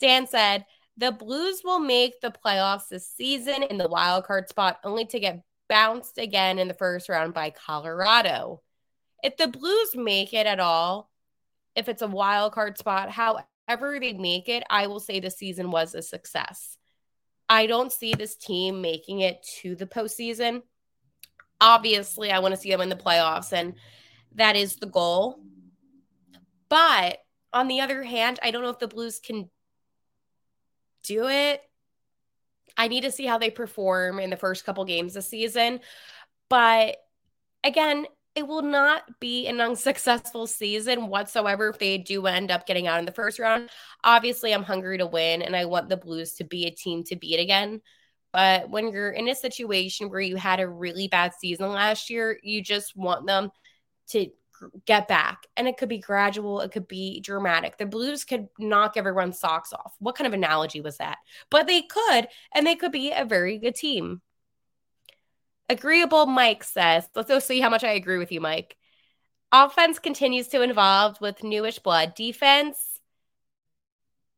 Dan 0.00 0.26
said 0.26 0.66
the 0.96 1.12
Blues 1.12 1.62
will 1.64 1.80
make 1.80 2.20
the 2.20 2.32
playoffs 2.44 2.88
this 2.88 3.08
season 3.08 3.62
in 3.62 3.78
the 3.78 3.88
wild 3.88 4.24
card 4.24 4.48
spot, 4.48 4.78
only 4.84 5.04
to 5.06 5.20
get 5.20 5.42
bounced 5.68 6.18
again 6.18 6.58
in 6.58 6.68
the 6.68 6.74
first 6.74 7.08
round 7.08 7.34
by 7.34 7.50
Colorado. 7.50 8.60
If 9.24 9.36
the 9.36 9.48
Blues 9.48 9.96
make 9.96 10.32
it 10.32 10.46
at 10.46 10.60
all, 10.60 11.10
if 11.74 11.88
it's 11.88 12.02
a 12.02 12.06
wild 12.06 12.52
card 12.52 12.78
spot, 12.78 13.10
however 13.10 13.98
they 13.98 14.12
make 14.12 14.48
it, 14.48 14.62
I 14.70 14.86
will 14.86 15.00
say 15.00 15.18
the 15.18 15.30
season 15.30 15.72
was 15.72 15.96
a 15.96 16.02
success. 16.02 16.78
I 17.48 17.66
don't 17.66 17.92
see 17.92 18.14
this 18.14 18.36
team 18.36 18.80
making 18.80 19.20
it 19.20 19.44
to 19.62 19.74
the 19.74 19.86
postseason 19.86 20.62
obviously 21.64 22.30
I 22.30 22.40
want 22.40 22.54
to 22.54 22.60
see 22.60 22.70
them 22.70 22.80
in 22.80 22.88
the 22.88 22.96
playoffs 22.96 23.52
and 23.52 23.74
that 24.34 24.56
is 24.56 24.76
the 24.76 24.86
goal. 24.86 25.40
But 26.68 27.18
on 27.52 27.68
the 27.68 27.80
other 27.80 28.02
hand, 28.02 28.38
I 28.42 28.50
don't 28.50 28.62
know 28.62 28.70
if 28.70 28.78
the 28.78 28.88
Blues 28.88 29.20
can 29.20 29.48
do 31.04 31.28
it. 31.28 31.62
I 32.76 32.88
need 32.88 33.02
to 33.02 33.12
see 33.12 33.26
how 33.26 33.38
they 33.38 33.50
perform 33.50 34.18
in 34.18 34.30
the 34.30 34.36
first 34.36 34.66
couple 34.66 34.84
games 34.84 35.14
this 35.14 35.28
season. 35.28 35.80
But 36.48 36.96
again, 37.62 38.06
it 38.34 38.46
will 38.46 38.62
not 38.62 39.02
be 39.20 39.46
an 39.46 39.60
unsuccessful 39.60 40.46
season 40.46 41.08
whatsoever 41.08 41.68
if 41.68 41.78
they 41.78 41.98
do 41.98 42.26
end 42.26 42.50
up 42.50 42.66
getting 42.66 42.86
out 42.86 42.98
in 42.98 43.04
the 43.04 43.12
first 43.12 43.38
round. 43.38 43.70
Obviously, 44.02 44.52
I'm 44.52 44.64
hungry 44.64 44.98
to 44.98 45.06
win 45.06 45.42
and 45.42 45.54
I 45.54 45.66
want 45.66 45.88
the 45.88 45.96
Blues 45.96 46.34
to 46.34 46.44
be 46.44 46.66
a 46.66 46.70
team 46.70 47.04
to 47.04 47.16
beat 47.16 47.38
again. 47.38 47.80
But 48.32 48.68
when 48.68 48.90
you're 48.92 49.12
in 49.12 49.28
a 49.28 49.34
situation 49.34 50.10
where 50.10 50.20
you 50.20 50.34
had 50.34 50.58
a 50.58 50.68
really 50.68 51.06
bad 51.06 51.34
season 51.38 51.70
last 51.70 52.10
year, 52.10 52.38
you 52.42 52.60
just 52.60 52.96
want 52.96 53.26
them 53.26 53.50
to 54.08 54.28
get 54.86 55.06
back. 55.06 55.46
And 55.56 55.68
it 55.68 55.76
could 55.76 55.88
be 55.88 55.98
gradual, 55.98 56.60
it 56.60 56.72
could 56.72 56.88
be 56.88 57.20
dramatic. 57.20 57.78
The 57.78 57.86
Blues 57.86 58.24
could 58.24 58.48
knock 58.58 58.96
everyone's 58.96 59.38
socks 59.38 59.72
off. 59.72 59.94
What 60.00 60.16
kind 60.16 60.26
of 60.26 60.32
analogy 60.32 60.80
was 60.80 60.96
that? 60.96 61.18
But 61.50 61.68
they 61.68 61.82
could, 61.82 62.26
and 62.52 62.66
they 62.66 62.74
could 62.74 62.90
be 62.90 63.12
a 63.12 63.24
very 63.24 63.58
good 63.58 63.76
team. 63.76 64.20
Agreeable 65.68 66.26
Mike 66.26 66.64
says, 66.64 67.08
let's 67.14 67.28
go 67.28 67.38
see 67.38 67.60
how 67.60 67.70
much 67.70 67.84
I 67.84 67.92
agree 67.92 68.18
with 68.18 68.32
you, 68.32 68.40
Mike. 68.40 68.76
Offense 69.50 69.98
continues 69.98 70.48
to 70.48 70.62
evolve 70.62 71.20
with 71.20 71.44
newish 71.44 71.78
blood. 71.78 72.14
Defense, 72.14 73.00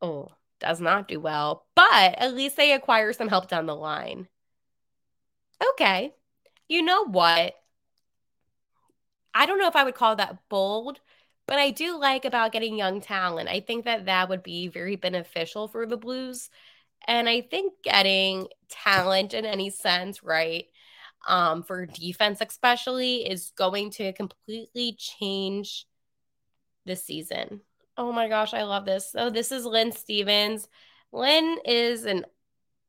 oh, 0.00 0.28
does 0.61 0.80
not 0.80 1.09
do 1.09 1.18
well, 1.18 1.66
but 1.75 2.14
at 2.18 2.35
least 2.35 2.56
they 2.56 2.73
acquire 2.73 3.12
some 3.12 3.28
help 3.28 3.49
down 3.49 3.66
the 3.66 3.75
line. 3.75 4.28
Okay. 5.73 6.12
You 6.68 6.83
know 6.83 7.04
what? 7.04 7.54
I 9.35 9.47
don't 9.47 9.59
know 9.59 9.68
if 9.68 9.76
I 9.76 9.85
would 9.85 9.95
call 9.95 10.16
that 10.16 10.38
bold, 10.49 11.00
but 11.47 11.59
I 11.59 11.71
do 11.71 11.99
like 11.99 12.25
about 12.25 12.52
getting 12.52 12.76
young 12.76 13.00
talent. 13.00 13.49
I 13.49 13.61
think 13.61 13.85
that 13.85 14.06
that 14.06 14.28
would 14.28 14.42
be 14.42 14.68
very 14.68 14.97
beneficial 14.97 15.68
for 15.68 15.87
the 15.87 15.97
Blues. 15.97 16.50
And 17.06 17.28
I 17.28 17.40
think 17.42 17.75
getting 17.83 18.49
talent 18.68 19.35
in 19.35 19.45
any 19.45 19.71
sense, 19.71 20.23
right, 20.23 20.66
um, 21.26 21.62
for 21.62 21.87
defense 21.87 22.40
especially, 22.40 23.28
is 23.28 23.52
going 23.56 23.90
to 23.92 24.12
completely 24.12 24.97
change 24.99 25.87
the 26.85 26.97
season. 26.97 27.61
Oh 27.97 28.12
my 28.12 28.28
gosh, 28.28 28.54
I 28.54 28.62
love 28.62 28.85
this. 28.85 29.11
So 29.11 29.30
this 29.30 29.50
is 29.50 29.64
Lynn 29.64 29.92
Stevens. 29.92 30.68
Lynn 31.12 31.59
is 31.64 32.04
an 32.04 32.26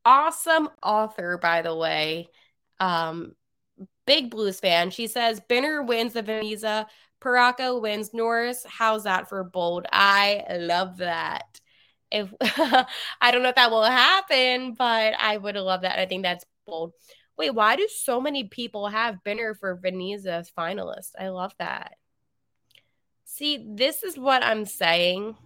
awesome 0.04 0.68
author, 0.82 1.38
by 1.38 1.62
the 1.62 1.74
way. 1.74 2.28
Um, 2.80 3.34
big 4.06 4.30
blues 4.30 4.60
fan. 4.60 4.90
She 4.90 5.06
says 5.06 5.40
Binner 5.48 5.86
wins 5.86 6.12
the 6.12 6.22
Vezina, 6.22 6.86
Parayko 7.20 7.80
wins 7.80 8.14
Norris. 8.14 8.64
How's 8.68 9.04
that 9.04 9.28
for 9.28 9.42
bold? 9.44 9.86
I 9.92 10.44
love 10.50 10.98
that. 10.98 11.60
If 12.10 12.32
I 12.40 13.30
don't 13.30 13.42
know 13.42 13.50
if 13.50 13.56
that 13.56 13.70
will 13.70 13.84
happen, 13.84 14.74
but 14.74 15.14
I 15.18 15.36
would 15.36 15.56
love 15.56 15.82
that. 15.82 15.98
I 15.98 16.06
think 16.06 16.22
that's 16.22 16.44
bold. 16.66 16.92
Wait, 17.38 17.54
why 17.54 17.76
do 17.76 17.86
so 17.88 18.20
many 18.20 18.44
people 18.44 18.88
have 18.88 19.22
Binner 19.24 19.56
for 19.56 19.76
Vezina 19.76 20.44
finalist? 20.58 21.12
I 21.18 21.28
love 21.28 21.54
that. 21.58 21.94
See, 23.24 23.64
this 23.64 24.02
is 24.02 24.18
what 24.18 24.42
I'm 24.42 24.64
saying. 24.64 25.36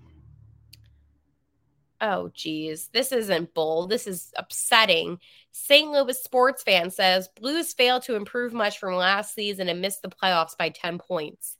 Oh, 2.00 2.30
geez. 2.34 2.88
This 2.92 3.12
isn't 3.12 3.54
bold. 3.54 3.90
This 3.90 4.06
is 4.06 4.32
upsetting. 4.36 5.18
St. 5.52 5.90
Louis 5.90 6.20
sports 6.20 6.62
fan 6.62 6.90
says 6.90 7.28
Blues 7.36 7.74
failed 7.74 8.02
to 8.04 8.16
improve 8.16 8.52
much 8.52 8.78
from 8.78 8.94
last 8.94 9.34
season 9.34 9.68
and 9.68 9.80
missed 9.82 10.00
the 10.02 10.08
playoffs 10.08 10.56
by 10.56 10.70
10 10.70 10.98
points. 10.98 11.58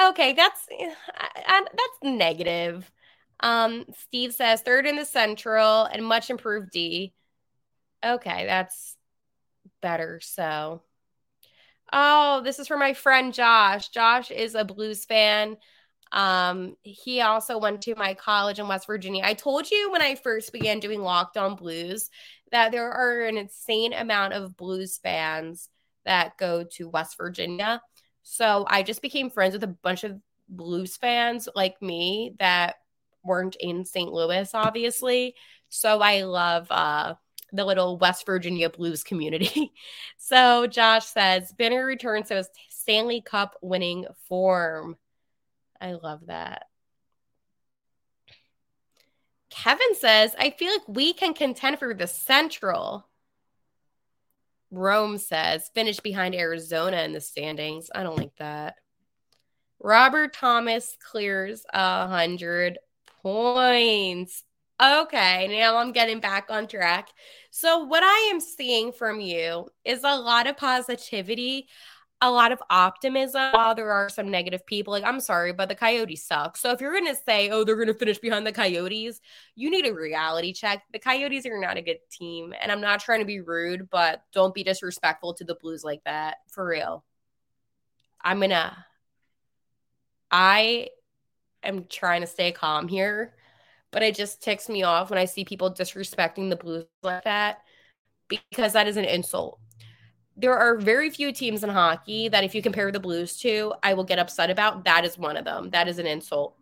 Okay, 0.00 0.34
that's 0.34 0.68
that's 1.46 1.98
negative. 2.02 2.90
Um, 3.40 3.86
Steve 3.96 4.32
says 4.34 4.60
third 4.60 4.86
in 4.86 4.96
the 4.96 5.04
Central 5.04 5.84
and 5.84 6.04
much 6.04 6.30
improved 6.30 6.70
D. 6.70 7.12
Okay, 8.04 8.46
that's 8.46 8.96
better. 9.80 10.20
So 10.20 10.82
Oh, 11.92 12.40
this 12.42 12.58
is 12.58 12.68
for 12.68 12.76
my 12.76 12.94
friend 12.94 13.34
Josh. 13.34 13.88
Josh 13.88 14.30
is 14.30 14.54
a 14.54 14.64
blues 14.64 15.04
fan. 15.04 15.56
Um, 16.12 16.76
he 16.82 17.20
also 17.20 17.58
went 17.58 17.82
to 17.82 17.94
my 17.94 18.14
college 18.14 18.58
in 18.58 18.68
West 18.68 18.86
Virginia. 18.86 19.22
I 19.24 19.34
told 19.34 19.70
you 19.70 19.90
when 19.90 20.02
I 20.02 20.14
first 20.14 20.52
began 20.52 20.80
doing 20.80 21.02
Locked 21.02 21.36
On 21.36 21.54
Blues 21.56 22.10
that 22.52 22.72
there 22.72 22.90
are 22.90 23.22
an 23.22 23.36
insane 23.36 23.92
amount 23.92 24.34
of 24.34 24.56
blues 24.56 24.98
fans 24.98 25.68
that 26.04 26.36
go 26.36 26.64
to 26.72 26.88
West 26.88 27.16
Virginia. 27.16 27.80
So 28.22 28.64
I 28.68 28.82
just 28.82 29.02
became 29.02 29.30
friends 29.30 29.52
with 29.54 29.62
a 29.64 29.68
bunch 29.68 30.04
of 30.04 30.16
blues 30.48 30.96
fans 30.96 31.48
like 31.54 31.80
me 31.80 32.34
that 32.38 32.76
weren't 33.22 33.56
in 33.60 33.84
St. 33.84 34.12
Louis, 34.12 34.50
obviously. 34.54 35.34
So 35.68 36.00
I 36.00 36.22
love 36.22 36.66
uh 36.70 37.14
the 37.52 37.64
little 37.64 37.98
West 37.98 38.26
Virginia 38.26 38.70
blues 38.70 39.02
community. 39.02 39.72
so 40.18 40.66
Josh 40.66 41.06
says 41.06 41.52
Binner 41.58 41.86
returns 41.86 42.28
to 42.28 42.36
his 42.36 42.48
Stanley 42.68 43.20
Cup 43.20 43.56
winning 43.62 44.06
form. 44.28 44.96
I 45.80 45.92
love 45.92 46.26
that. 46.26 46.66
Kevin 49.50 49.94
says, 49.94 50.34
I 50.38 50.50
feel 50.50 50.72
like 50.72 50.88
we 50.88 51.12
can 51.12 51.34
contend 51.34 51.78
for 51.78 51.92
the 51.92 52.06
Central. 52.06 53.06
Rome 54.70 55.18
says, 55.18 55.70
finish 55.74 55.98
behind 55.98 56.34
Arizona 56.34 57.02
in 57.02 57.12
the 57.12 57.20
standings. 57.20 57.90
I 57.92 58.04
don't 58.04 58.16
like 58.16 58.36
that. 58.38 58.76
Robert 59.80 60.32
Thomas 60.34 60.96
clears 61.10 61.64
a 61.72 62.06
hundred 62.06 62.78
points. 63.22 64.44
Okay, 64.82 65.46
now 65.48 65.76
I'm 65.76 65.92
getting 65.92 66.20
back 66.20 66.46
on 66.48 66.66
track. 66.66 67.10
So, 67.50 67.84
what 67.84 68.02
I 68.02 68.30
am 68.32 68.40
seeing 68.40 68.92
from 68.92 69.20
you 69.20 69.68
is 69.84 70.04
a 70.04 70.18
lot 70.18 70.46
of 70.46 70.56
positivity, 70.56 71.68
a 72.22 72.30
lot 72.30 72.50
of 72.50 72.62
optimism, 72.70 73.52
while 73.52 73.74
there 73.74 73.90
are 73.90 74.08
some 74.08 74.30
negative 74.30 74.64
people. 74.64 74.92
Like, 74.92 75.04
I'm 75.04 75.20
sorry, 75.20 75.52
but 75.52 75.68
the 75.68 75.74
Coyotes 75.74 76.24
suck. 76.24 76.56
So, 76.56 76.70
if 76.70 76.80
you're 76.80 76.98
going 76.98 77.14
to 77.14 77.20
say, 77.26 77.50
oh, 77.50 77.62
they're 77.62 77.74
going 77.74 77.88
to 77.88 77.94
finish 77.94 78.18
behind 78.18 78.46
the 78.46 78.52
Coyotes, 78.52 79.20
you 79.54 79.68
need 79.70 79.86
a 79.86 79.92
reality 79.92 80.54
check. 80.54 80.82
The 80.94 80.98
Coyotes 80.98 81.44
are 81.44 81.60
not 81.60 81.76
a 81.76 81.82
good 81.82 81.98
team. 82.10 82.54
And 82.58 82.72
I'm 82.72 82.80
not 82.80 83.00
trying 83.00 83.20
to 83.20 83.26
be 83.26 83.42
rude, 83.42 83.90
but 83.90 84.22
don't 84.32 84.54
be 84.54 84.64
disrespectful 84.64 85.34
to 85.34 85.44
the 85.44 85.56
Blues 85.56 85.84
like 85.84 86.04
that. 86.04 86.38
For 86.52 86.66
real. 86.66 87.04
I'm 88.22 88.38
going 88.38 88.50
to, 88.50 88.74
I 90.30 90.88
am 91.62 91.84
trying 91.84 92.22
to 92.22 92.26
stay 92.26 92.52
calm 92.52 92.88
here 92.88 93.34
but 93.90 94.02
it 94.02 94.14
just 94.14 94.42
ticks 94.42 94.68
me 94.68 94.82
off 94.82 95.10
when 95.10 95.18
I 95.18 95.24
see 95.24 95.44
people 95.44 95.72
disrespecting 95.72 96.50
the 96.50 96.56
Blues 96.56 96.86
like 97.02 97.24
that 97.24 97.62
because 98.28 98.72
that 98.74 98.88
is 98.88 98.96
an 98.96 99.04
insult. 99.04 99.58
There 100.36 100.56
are 100.56 100.76
very 100.76 101.10
few 101.10 101.32
teams 101.32 101.64
in 101.64 101.70
hockey 101.70 102.28
that, 102.28 102.44
if 102.44 102.54
you 102.54 102.62
compare 102.62 102.90
the 102.90 103.00
Blues 103.00 103.36
to, 103.38 103.74
I 103.82 103.94
will 103.94 104.04
get 104.04 104.18
upset 104.18 104.48
about. 104.48 104.84
That 104.84 105.04
is 105.04 105.18
one 105.18 105.36
of 105.36 105.44
them. 105.44 105.70
That 105.70 105.88
is 105.88 105.98
an 105.98 106.06
insult. 106.06 106.56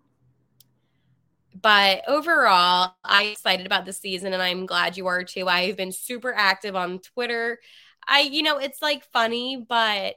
But 1.60 2.02
overall, 2.08 2.94
I'm 3.04 3.28
excited 3.32 3.66
about 3.66 3.84
the 3.84 3.92
season 3.92 4.32
and 4.32 4.42
I'm 4.42 4.66
glad 4.66 4.96
you 4.96 5.06
are 5.06 5.24
too. 5.24 5.48
I've 5.48 5.76
been 5.76 5.92
super 5.92 6.32
active 6.32 6.76
on 6.76 7.00
Twitter. 7.00 7.58
I, 8.06 8.20
you 8.20 8.42
know, 8.42 8.58
it's 8.58 8.80
like 8.80 9.04
funny, 9.12 9.64
but 9.68 10.14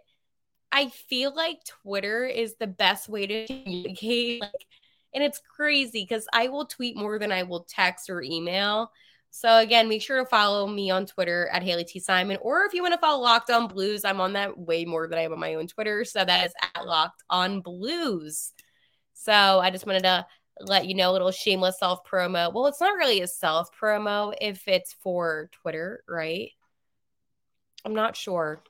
I 0.71 0.89
feel 0.89 1.36
like 1.36 1.58
Twitter 1.65 2.26
is 2.26 2.56
the 2.56 2.67
best 2.67 3.10
way 3.10 3.28
to 3.28 3.47
communicate. 3.47 4.41
Like, 4.41 4.52
and 5.13 5.24
it's 5.24 5.39
crazy 5.39 6.04
because 6.04 6.28
I 6.34 6.47
will 6.47 6.65
tweet 6.65 6.95
more 6.95 7.19
than 7.19 7.32
I 7.32 7.43
will 7.43 7.63
text 7.63 8.10
or 8.10 8.21
email. 8.21 8.91
So 9.30 9.60
again, 9.60 9.88
make 9.88 10.02
sure 10.02 10.19
to 10.19 10.26
follow 10.26 10.67
me 10.67 10.91
on 10.91 11.06
Twitter 11.06 11.50
at 11.54 11.63
Haley 11.63 11.86
T 11.86 12.00
Simon, 12.00 12.38
or 12.41 12.65
if 12.65 12.74
you 12.74 12.82
want 12.82 12.93
to 12.93 13.00
follow 13.00 13.21
Locked 13.21 13.50
On 13.50 13.67
Blues, 13.67 14.04
I'm 14.04 14.19
on 14.19 14.34
that 14.34 14.58
way 14.58 14.84
more 14.84 15.08
than 15.08 15.17
I 15.17 15.24
am 15.24 15.32
on 15.32 15.39
my 15.39 15.56
own 15.56 15.67
Twitter. 15.67 16.04
So 16.04 16.24
that 16.24 16.45
is 16.45 16.54
at 16.76 16.86
Locked 16.86 17.24
On 17.30 17.62
Blues. 17.62 18.52
So 19.13 19.32
I 19.32 19.69
just 19.69 19.86
wanted 19.86 20.04
to 20.04 20.26
let 20.60 20.86
you 20.86 20.95
know 20.95 21.12
a 21.12 21.13
little 21.13 21.32
shameless 21.32 21.80
self 21.80 22.06
promo. 22.06 22.54
Well, 22.54 22.67
it's 22.67 22.82
not 22.82 22.97
really 22.97 23.21
a 23.21 23.28
self 23.28 23.69
promo 23.78 24.34
if 24.41 24.67
it's 24.67 24.93
for 24.93 25.50
Twitter, 25.62 26.04
right? 26.08 26.50
I'm 27.86 27.95
not 27.95 28.15
sure. 28.15 28.62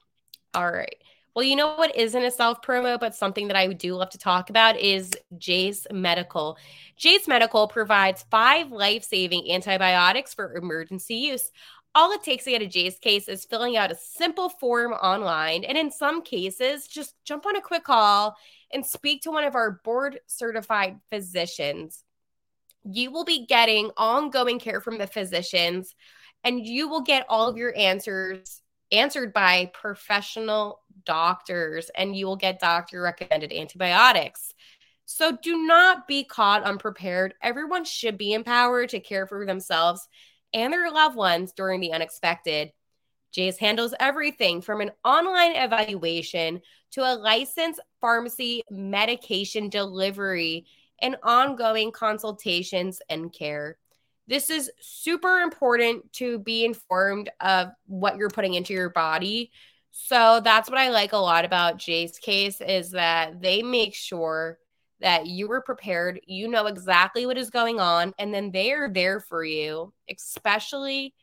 All 0.54 0.72
right. 0.72 0.96
Well, 1.34 1.46
you 1.46 1.56
know 1.56 1.76
what 1.76 1.96
isn't 1.96 2.24
a 2.24 2.30
self 2.30 2.62
promo, 2.62 3.00
but 3.00 3.16
something 3.16 3.48
that 3.48 3.56
I 3.56 3.68
do 3.72 3.96
love 3.96 4.10
to 4.10 4.18
talk 4.18 4.50
about 4.50 4.78
is 4.78 5.12
Jase 5.38 5.88
Medical. 5.90 6.58
Jase 6.98 7.26
Medical 7.28 7.70
provides 7.70 8.26
five 8.30 8.72
life 8.72 9.06
saving 9.06 9.50
antibiotics 9.50 10.34
for 10.34 10.58
emergency 10.58 11.16
use. 11.16 11.50
All 11.96 12.12
it 12.12 12.24
takes 12.24 12.44
to 12.46 12.52
get 12.52 12.62
a 12.62 12.68
Jase 12.68 13.00
case 13.00 13.30
is 13.30 13.46
filling 13.46 13.78
out 13.78 13.92
a 13.92 13.96
simple 13.96 14.50
form 14.50 14.92
online, 14.92 15.64
and 15.64 15.78
in 15.78 15.90
some 15.90 16.22
cases, 16.22 16.88
just 16.88 17.16
jump 17.24 17.46
on 17.46 17.56
a 17.56 17.62
quick 17.62 17.86
call 17.86 18.36
and 18.74 18.86
speak 18.86 19.22
to 19.22 19.32
one 19.32 19.46
of 19.46 19.56
our 19.56 19.80
board 19.86 20.20
certified 20.28 21.00
physicians. 21.10 22.04
You 22.84 23.10
will 23.12 23.26
be 23.26 23.46
getting 23.46 23.92
ongoing 23.96 24.60
care 24.60 24.82
from 24.82 24.98
the 24.98 25.08
physicians, 25.08 25.96
and 26.44 26.66
you 26.66 26.90
will 26.90 27.02
get 27.02 27.26
all 27.30 27.48
of 27.48 27.56
your 27.56 27.74
answers 27.78 28.62
answered 28.92 29.32
by 29.32 29.72
professional 29.74 30.81
doctors 31.06 31.90
and 31.96 32.16
you 32.16 32.26
will 32.26 32.36
get 32.36 32.60
doctor 32.60 33.02
recommended 33.02 33.54
antibiotics. 33.54 34.54
So 35.06 35.38
do 35.42 35.66
not 35.66 36.08
be 36.08 36.24
caught 36.24 36.64
unprepared. 36.64 37.34
Everyone 37.42 37.84
should 37.84 38.18
be 38.18 38.34
empowered 38.34 38.90
to 38.90 39.00
care 39.00 39.28
for 39.28 39.46
themselves 39.46 40.08
and 40.54 40.72
their 40.72 40.92
loved 40.92 41.16
ones 41.16 41.54
during 41.54 41.80
the 41.80 41.94
unexpected. 41.94 42.72
Jase 43.32 43.58
handles 43.58 43.94
everything 44.00 44.62
from 44.62 44.82
an 44.82 44.92
online 45.04 45.56
evaluation 45.56 46.62
to 46.92 47.02
a 47.02 47.16
licensed 47.16 47.80
pharmacy 48.00 48.64
medication 48.70 49.70
delivery 49.70 50.66
and 51.00 51.16
ongoing 51.24 51.92
consultations 51.92 53.02
and 53.10 53.34
care. 53.34 53.78
This 54.28 54.50
is 54.50 54.72
super 54.80 55.40
important 55.40 56.12
to 56.14 56.40
be 56.40 56.64
informed 56.64 57.30
of 57.40 57.70
what 57.88 58.18
you're 58.18 58.30
putting 58.30 58.54
into 58.54 58.74
your 58.74 58.90
body 58.90 59.52
so 59.92 60.42
that's 60.44 60.70
what 60.70 60.80
I 60.80 60.90
like 60.90 61.14
a 61.14 61.18
lot 61.18 61.46
about 61.46 61.78
Jase 61.78 62.18
case 62.18 62.62
is 62.62 62.92
that 62.92 63.42
they 63.42 63.62
make 63.62 63.94
sure 63.94 64.58
that 65.02 65.26
you 65.28 65.48
were 65.48 65.62
prepared, 65.62 66.22
you 66.28 66.48
know 66.48 66.68
exactly 66.68 67.26
what 67.26 67.38
is 67.38 67.50
going 67.50 67.80
on, 67.80 68.14
and 68.20 68.34
then 68.34 68.52
they 68.52 68.72
are 68.72 68.90
there 68.90 69.20
for 69.20 69.44
you, 69.44 69.94
especially 70.10 71.14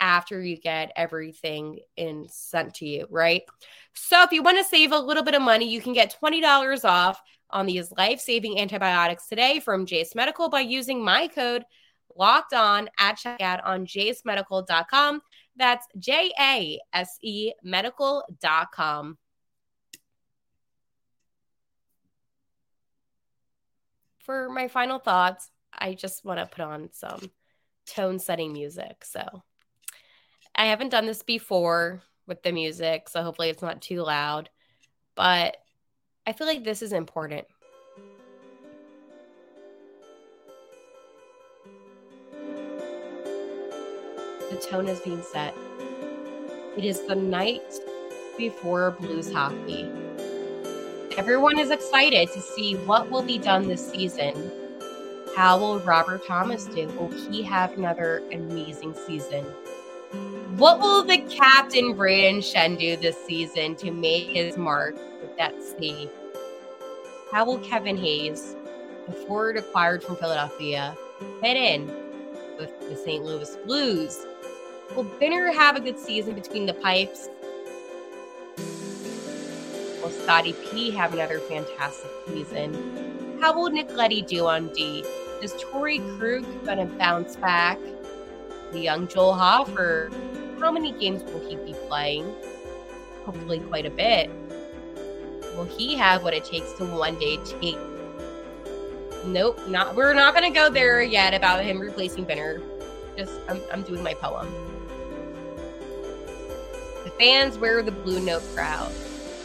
after 0.00 0.42
you 0.42 0.56
get 0.56 0.90
everything 0.96 1.78
in 1.96 2.26
sent 2.28 2.74
to 2.74 2.86
you, 2.86 3.06
right? 3.08 3.42
So 3.94 4.22
if 4.24 4.32
you 4.32 4.42
want 4.42 4.58
to 4.58 4.64
save 4.64 4.90
a 4.90 4.98
little 4.98 5.22
bit 5.22 5.34
of 5.36 5.42
money, 5.42 5.68
you 5.68 5.80
can 5.80 5.92
get 5.92 6.16
$20 6.20 6.84
off 6.84 7.22
on 7.50 7.66
these 7.66 7.92
life-saving 7.92 8.58
antibiotics 8.58 9.28
today 9.28 9.60
from 9.60 9.86
Jase 9.86 10.14
Medical 10.14 10.48
by 10.48 10.60
using 10.60 11.04
my 11.04 11.28
code 11.28 11.64
locked 12.16 12.52
on 12.52 12.90
at 12.98 13.16
checkout 13.16 13.60
on 13.64 13.86
jasemedical.com. 13.86 15.22
That's 15.56 15.86
J 15.98 16.32
A 16.38 16.80
S 16.92 17.18
E 17.22 17.52
medical.com. 17.62 19.18
For 24.20 24.48
my 24.48 24.68
final 24.68 24.98
thoughts, 24.98 25.50
I 25.76 25.94
just 25.94 26.24
want 26.24 26.38
to 26.38 26.46
put 26.46 26.64
on 26.64 26.90
some 26.92 27.30
tone 27.86 28.18
setting 28.18 28.52
music. 28.52 29.04
So 29.04 29.42
I 30.54 30.66
haven't 30.66 30.90
done 30.90 31.06
this 31.06 31.22
before 31.22 32.02
with 32.26 32.42
the 32.42 32.52
music, 32.52 33.08
so 33.08 33.22
hopefully 33.22 33.50
it's 33.50 33.62
not 33.62 33.82
too 33.82 34.02
loud. 34.02 34.48
But 35.14 35.56
I 36.26 36.32
feel 36.32 36.46
like 36.46 36.64
this 36.64 36.82
is 36.82 36.92
important. 36.92 37.46
The 44.52 44.58
tone 44.58 44.86
is 44.86 45.00
being 45.00 45.22
set. 45.22 45.54
It 46.76 46.84
is 46.84 47.06
the 47.06 47.14
night 47.14 47.72
before 48.36 48.90
Blues 48.90 49.32
hockey. 49.32 49.90
Everyone 51.16 51.58
is 51.58 51.70
excited 51.70 52.30
to 52.32 52.40
see 52.42 52.76
what 52.84 53.10
will 53.10 53.22
be 53.22 53.38
done 53.38 53.66
this 53.66 53.90
season. 53.90 54.52
How 55.34 55.58
will 55.58 55.80
Robert 55.80 56.26
Thomas 56.26 56.66
do? 56.66 56.86
Will 56.88 57.08
he 57.08 57.42
have 57.42 57.72
another 57.78 58.22
amazing 58.30 58.94
season? 59.06 59.42
What 60.58 60.80
will 60.80 61.02
the 61.02 61.22
captain 61.30 61.94
Brayden 61.94 62.40
Schenn 62.40 62.78
do 62.78 62.98
this 62.98 63.16
season 63.24 63.74
to 63.76 63.90
make 63.90 64.36
his 64.36 64.58
mark 64.58 64.96
with 65.22 65.34
that 65.38 65.54
C? 65.62 66.10
How 67.32 67.46
will 67.46 67.58
Kevin 67.60 67.96
Hayes, 67.96 68.54
the 69.06 69.14
forward 69.14 69.56
acquired 69.56 70.04
from 70.04 70.16
Philadelphia, 70.16 70.94
fit 71.40 71.56
in 71.56 71.86
with 72.58 72.78
the 72.90 72.96
St. 72.96 73.24
Louis 73.24 73.56
Blues? 73.64 74.26
Will 74.96 75.04
Binner 75.04 75.54
have 75.54 75.74
a 75.76 75.80
good 75.80 75.98
season 75.98 76.34
between 76.34 76.66
the 76.66 76.74
pipes? 76.74 77.30
Will 80.02 80.10
Scotty 80.10 80.52
P 80.52 80.90
have 80.90 81.14
another 81.14 81.38
fantastic 81.38 82.10
season? 82.28 83.38
How 83.40 83.54
will 83.54 83.70
Nick 83.70 83.90
Leddy 83.96 84.20
do 84.20 84.46
on 84.46 84.70
D? 84.74 85.02
Is 85.40 85.54
Torey 85.54 85.98
Krug 86.18 86.44
gonna 86.66 86.84
bounce 86.84 87.36
back? 87.36 87.78
The 88.72 88.80
young 88.80 89.08
Joel 89.08 89.32
Hofer, 89.32 90.10
how 90.60 90.70
many 90.70 90.92
games 90.92 91.22
will 91.22 91.40
he 91.48 91.56
be 91.56 91.72
playing? 91.88 92.30
Hopefully 93.24 93.60
quite 93.60 93.86
a 93.86 93.90
bit. 93.90 94.30
Will 95.56 95.64
he 95.64 95.96
have 95.96 96.22
what 96.22 96.34
it 96.34 96.44
takes 96.44 96.70
to 96.74 96.84
one 96.84 97.18
day 97.18 97.38
take 97.60 97.78
Nope, 99.24 99.58
not 99.68 99.94
we're 99.94 100.12
not 100.12 100.34
gonna 100.34 100.50
go 100.50 100.68
there 100.68 101.00
yet 101.00 101.32
about 101.32 101.64
him 101.64 101.80
replacing 101.80 102.26
Binner. 102.26 102.60
Just 103.16 103.32
I'm, 103.48 103.62
I'm 103.72 103.82
doing 103.82 104.02
my 104.02 104.12
poem. 104.12 104.71
Fans 107.22 107.56
wear 107.56 107.84
the 107.84 107.92
blue 107.92 108.18
note 108.18 108.42
crowd. 108.52 108.90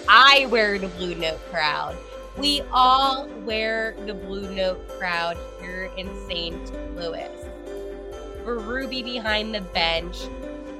I 0.10 0.48
wear 0.48 0.80
the 0.80 0.88
blue 0.88 1.13
note 1.13 1.40
crowd. 1.52 1.96
We 2.36 2.63
all 2.72 3.28
wear 3.46 3.96
the 4.08 4.16
blue 4.16 4.52
note 4.52 4.88
crowd 4.98 5.38
here 5.62 5.92
in 5.96 6.10
St. 6.28 6.96
Louis. 6.96 7.30
Berube 8.44 9.04
behind 9.04 9.54
the 9.54 9.62
bench, 9.62 10.18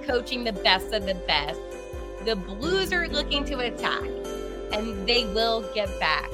coaching 0.08 0.44
the 0.44 0.54
best 0.54 0.92
of 0.92 1.06
the 1.06 1.14
best. 1.14 1.62
The 2.26 2.36
Blues 2.36 2.92
are 2.92 3.08
looking 3.08 3.46
to 3.46 3.60
attack, 3.60 4.10
and 4.72 5.08
they 5.08 5.26
will 5.26 5.62
get 5.76 6.00
back. 6.00 6.32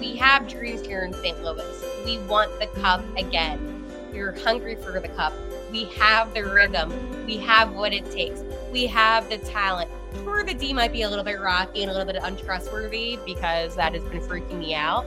We 0.00 0.16
have 0.16 0.48
dreams 0.48 0.84
here 0.84 1.02
in 1.04 1.12
St. 1.12 1.44
Louis. 1.44 1.84
We 2.04 2.18
want 2.26 2.50
the 2.58 2.66
cup 2.80 3.04
again. 3.16 3.86
We're 4.12 4.36
hungry 4.36 4.74
for 4.74 4.98
the 4.98 5.06
cup. 5.10 5.32
We 5.70 5.84
have 5.96 6.34
the 6.34 6.42
rhythm. 6.44 7.26
We 7.26 7.36
have 7.38 7.72
what 7.72 7.92
it 7.92 8.10
takes. 8.10 8.42
We 8.72 8.86
have 8.86 9.28
the 9.28 9.38
talent. 9.38 9.90
Sure, 10.16 10.42
the 10.42 10.54
D 10.54 10.72
might 10.72 10.92
be 10.92 11.02
a 11.02 11.08
little 11.08 11.24
bit 11.24 11.40
rocky 11.40 11.82
and 11.82 11.90
a 11.90 11.94
little 11.94 12.12
bit 12.12 12.20
untrustworthy 12.22 13.18
because 13.24 13.76
that 13.76 13.94
has 13.94 14.02
been 14.04 14.20
freaking 14.20 14.58
me 14.58 14.74
out. 14.74 15.06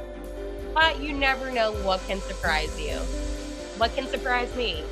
But 0.73 1.01
you 1.01 1.13
never 1.13 1.51
know 1.51 1.73
what 1.83 2.05
can 2.07 2.21
surprise 2.21 2.79
you. 2.79 2.95
What 3.77 3.93
can 3.95 4.07
surprise 4.07 4.55
me? 4.55 4.83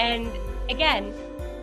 And 0.00 0.28
again, 0.68 1.14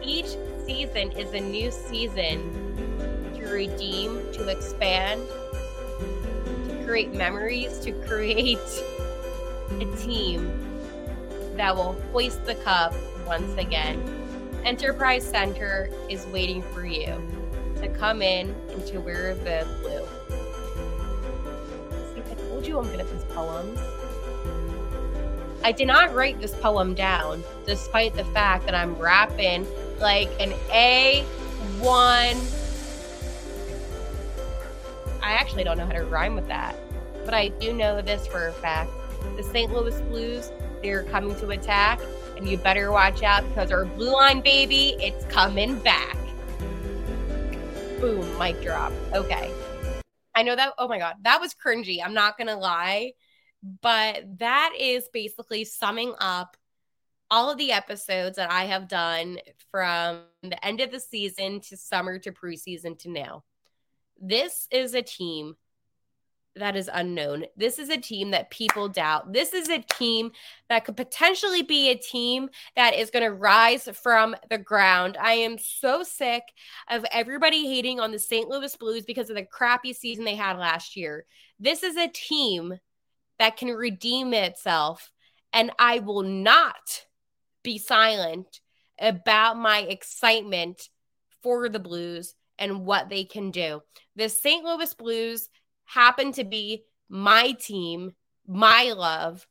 each 0.01 0.37
season 0.65 1.11
is 1.11 1.33
a 1.33 1.39
new 1.39 1.69
season 1.69 3.31
to 3.35 3.45
redeem, 3.47 4.31
to 4.33 4.47
expand, 4.47 5.27
to 6.69 6.83
create 6.85 7.13
memories, 7.13 7.77
to 7.79 7.91
create 8.05 8.57
a 9.69 9.85
team 9.97 10.70
that 11.57 11.75
will 11.75 11.93
hoist 12.11 12.45
the 12.45 12.55
cup 12.55 12.93
once 13.25 13.57
again. 13.57 14.01
Enterprise 14.65 15.27
Center 15.27 15.89
is 16.09 16.25
waiting 16.27 16.61
for 16.61 16.85
you 16.85 17.15
to 17.77 17.89
come 17.89 18.21
in 18.21 18.55
and 18.69 18.85
to 18.87 18.99
wear 18.99 19.35
the 19.35 19.67
blue. 19.81 20.05
See, 22.13 22.21
I 22.29 22.33
told 22.49 22.67
you 22.67 22.79
I'm 22.79 22.87
good 22.87 22.99
at 22.99 23.11
these 23.11 23.23
poems. 23.25 23.79
I 25.63 25.71
did 25.71 25.87
not 25.87 26.13
write 26.13 26.39
this 26.39 26.55
poem 26.55 26.93
down, 26.93 27.43
despite 27.65 28.15
the 28.15 28.25
fact 28.25 28.65
that 28.65 28.75
I'm 28.75 28.95
rapping 28.95 29.67
like 29.99 30.29
an 30.39 30.51
A1 30.71 32.61
I 35.23 35.33
actually 35.33 35.63
don't 35.63 35.77
know 35.77 35.85
how 35.85 35.93
to 35.93 36.03
rhyme 36.03 36.35
with 36.35 36.47
that. 36.47 36.75
But 37.25 37.33
I 37.33 37.49
do 37.49 37.73
know 37.73 38.01
this 38.01 38.25
for 38.27 38.47
a 38.47 38.53
fact. 38.53 38.91
The 39.37 39.43
St. 39.43 39.71
Louis 39.71 39.99
Blues, 40.01 40.51
they're 40.81 41.03
coming 41.03 41.35
to 41.37 41.49
attack, 41.49 41.99
and 42.37 42.47
you 42.47 42.57
better 42.57 42.91
watch 42.91 43.23
out 43.23 43.47
because 43.49 43.71
our 43.71 43.85
blue 43.85 44.13
line 44.13 44.41
baby, 44.41 44.95
it's 44.99 45.25
coming 45.25 45.77
back. 45.79 46.17
Boom, 47.99 48.37
mic 48.37 48.61
drop. 48.61 48.91
Okay. 49.13 49.51
I 50.33 50.43
know 50.43 50.55
that. 50.55 50.73
Oh 50.77 50.87
my 50.87 50.97
God, 50.97 51.15
that 51.21 51.41
was 51.41 51.53
cringy. 51.53 51.99
I'm 52.03 52.13
not 52.13 52.37
going 52.37 52.47
to 52.47 52.55
lie. 52.55 53.13
But 53.81 54.39
that 54.39 54.73
is 54.79 55.07
basically 55.13 55.65
summing 55.65 56.15
up 56.19 56.57
all 57.29 57.51
of 57.51 57.57
the 57.57 57.71
episodes 57.71 58.37
that 58.37 58.51
I 58.51 58.65
have 58.65 58.87
done 58.87 59.37
from 59.69 60.21
the 60.41 60.65
end 60.65 60.81
of 60.81 60.91
the 60.91 60.99
season 60.99 61.61
to 61.61 61.77
summer 61.77 62.17
to 62.19 62.31
preseason 62.31 62.97
to 62.99 63.09
now. 63.09 63.43
This 64.19 64.67
is 64.71 64.95
a 64.95 65.01
team 65.01 65.55
that 66.55 66.75
is 66.75 66.89
unknown. 66.91 67.45
This 67.55 67.79
is 67.79 67.89
a 67.89 67.97
team 67.97 68.31
that 68.31 68.49
people 68.49 68.89
doubt. 68.89 69.31
This 69.31 69.53
is 69.53 69.69
a 69.69 69.79
team 69.79 70.31
that 70.69 70.83
could 70.83 70.97
potentially 70.97 71.61
be 71.61 71.89
a 71.89 71.97
team 71.97 72.49
that 72.75 72.93
is 72.93 73.09
going 73.09 73.23
to 73.23 73.31
rise 73.31 73.87
from 74.01 74.35
the 74.49 74.57
ground. 74.57 75.17
I 75.19 75.33
am 75.33 75.57
so 75.57 76.03
sick 76.03 76.43
of 76.89 77.05
everybody 77.11 77.67
hating 77.67 77.99
on 77.99 78.11
the 78.11 78.19
St. 78.19 78.49
Louis 78.49 78.75
Blues 78.75 79.05
because 79.05 79.29
of 79.29 79.35
the 79.35 79.45
crappy 79.45 79.93
season 79.93 80.25
they 80.25 80.35
had 80.35 80.57
last 80.57 80.97
year. 80.97 81.25
This 81.59 81.83
is 81.83 81.95
a 81.95 82.09
team 82.09 82.77
that 83.39 83.57
can 83.57 83.69
redeem 83.69 84.33
itself, 84.33 85.11
and 85.53 85.71
I 85.79 85.99
will 85.99 86.23
not 86.23 87.05
be 87.63 87.77
silent 87.77 88.59
about 88.99 89.57
my 89.57 89.79
excitement 89.79 90.89
for 91.41 91.69
the 91.69 91.79
Blues 91.79 92.35
and 92.59 92.85
what 92.85 93.09
they 93.09 93.23
can 93.23 93.51
do. 93.51 93.81
The 94.15 94.29
St. 94.29 94.63
Louis 94.63 94.93
Blues 94.93 95.49
happen 95.93 96.31
to 96.33 96.43
be 96.43 96.83
my 97.09 97.51
team, 97.59 98.13
my 98.47 98.93
love, 98.95 99.45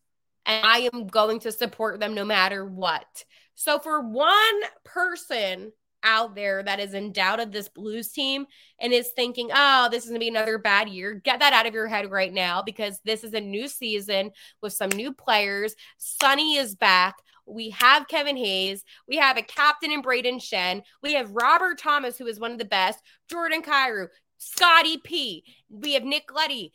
and 0.47 0.65
I 0.65 0.89
am 0.93 1.07
going 1.07 1.41
to 1.41 1.53
support 1.53 2.01
them 2.01 2.15
no 2.15 2.25
matter 2.25 2.65
what. 2.65 3.25
So, 3.55 3.79
for 3.79 4.01
one 4.01 4.61
person 4.85 5.73
out 6.03 6.35
there 6.35 6.63
that 6.63 6.81
is 6.81 6.95
in 6.95 7.13
doubt 7.13 7.41
of 7.41 7.53
this 7.53 7.69
Blues 7.69 8.09
team 8.09 8.47
and 8.81 8.91
is 8.91 9.11
thinking, 9.15 9.51
oh, 9.55 9.89
this 9.91 10.05
is 10.05 10.09
going 10.09 10.19
to 10.19 10.25
be 10.25 10.29
another 10.29 10.57
bad 10.57 10.89
year, 10.89 11.13
get 11.13 11.41
that 11.41 11.53
out 11.53 11.67
of 11.67 11.75
your 11.75 11.87
head 11.87 12.11
right 12.11 12.33
now 12.33 12.63
because 12.63 12.99
this 13.05 13.23
is 13.23 13.35
a 13.35 13.41
new 13.41 13.69
season 13.69 14.31
with 14.63 14.73
some 14.73 14.89
new 14.89 15.13
players. 15.13 15.75
Sonny 15.99 16.57
is 16.57 16.75
back. 16.75 17.17
We 17.47 17.71
have 17.71 18.09
Kevin 18.09 18.37
Hayes. 18.37 18.83
We 19.07 19.17
have 19.17 19.37
a 19.37 19.43
captain 19.43 19.91
in 19.91 20.03
Brayden 20.03 20.41
Schenn. 20.41 20.83
We 21.03 21.15
have 21.15 21.33
Robert 21.33 21.79
Thomas, 21.79 22.17
who 22.17 22.27
is 22.27 22.41
one 22.41 22.53
of 22.53 22.59
the 22.59 22.65
best. 22.65 23.01
Jordan 23.29 23.63
Kyrou, 23.63 24.07
Scotty 24.41 24.97
P. 24.97 25.45
We 25.69 25.93
have 25.93 26.03
Nick 26.03 26.35
Leddy, 26.35 26.73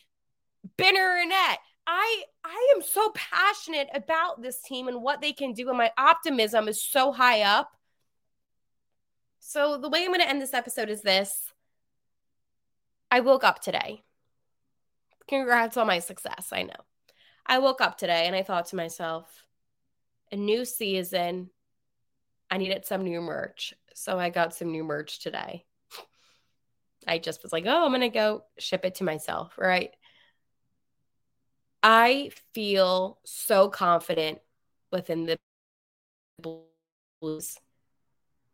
Binner 0.77 1.21
Annette. 1.23 1.59
I 1.87 2.23
I 2.43 2.73
am 2.75 2.83
so 2.83 3.11
passionate 3.15 3.89
about 3.93 4.41
this 4.41 4.61
team 4.61 4.87
and 4.87 5.01
what 5.01 5.19
they 5.19 5.33
can 5.33 5.53
do, 5.53 5.69
and 5.69 5.77
my 5.77 5.91
optimism 5.97 6.67
is 6.67 6.81
so 6.81 7.11
high 7.11 7.41
up. 7.41 7.71
So 9.39 9.77
the 9.77 9.89
way 9.89 10.03
I'm 10.03 10.09
going 10.09 10.21
to 10.21 10.29
end 10.29 10.41
this 10.41 10.53
episode 10.53 10.89
is 10.89 11.01
this. 11.01 11.51
I 13.09 13.19
woke 13.21 13.43
up 13.43 13.61
today. 13.61 14.03
Congrats 15.27 15.75
on 15.77 15.87
my 15.87 15.99
success. 15.99 16.49
I 16.51 16.63
know. 16.63 16.73
I 17.45 17.59
woke 17.59 17.81
up 17.81 17.97
today 17.97 18.25
and 18.27 18.35
I 18.35 18.43
thought 18.43 18.67
to 18.67 18.75
myself, 18.75 19.45
a 20.31 20.35
new 20.35 20.65
season. 20.65 21.49
I 22.49 22.57
needed 22.57 22.85
some 22.85 23.03
new 23.03 23.21
merch. 23.21 23.73
So 23.93 24.19
I 24.19 24.29
got 24.29 24.53
some 24.53 24.71
new 24.71 24.83
merch 24.83 25.19
today. 25.19 25.65
I 27.07 27.19
just 27.19 27.43
was 27.43 27.53
like, 27.53 27.65
oh, 27.65 27.85
I'm 27.85 27.91
going 27.91 28.01
to 28.01 28.09
go 28.09 28.43
ship 28.57 28.85
it 28.85 28.95
to 28.95 29.03
myself. 29.03 29.53
Right. 29.57 29.91
I 31.83 32.31
feel 32.53 33.19
so 33.25 33.69
confident 33.69 34.39
within 34.91 35.25
the 35.25 35.37
Blues. 37.21 37.57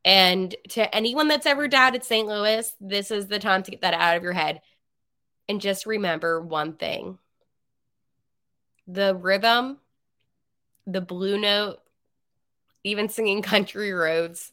And 0.04 0.54
to 0.70 0.94
anyone 0.96 1.28
that's 1.28 1.46
ever 1.46 1.68
doubted 1.68 2.04
St. 2.04 2.28
Louis, 2.28 2.74
this 2.82 3.12
is 3.12 3.28
the 3.28 3.40
time 3.40 3.64
to 3.64 3.72
get 3.72 3.82
that 3.82 3.94
out 3.94 4.18
of 4.18 4.24
your 4.24 4.34
head. 4.34 4.62
And 5.48 5.62
just 5.62 5.86
remember 5.86 6.42
one 6.42 6.74
thing 6.74 7.18
the 8.88 9.16
rhythm 9.16 9.78
the 10.88 11.02
Blue 11.02 11.40
Note, 11.40 11.80
even 12.84 13.10
singing 13.10 13.42
Country 13.42 13.92
Roads. 13.92 14.52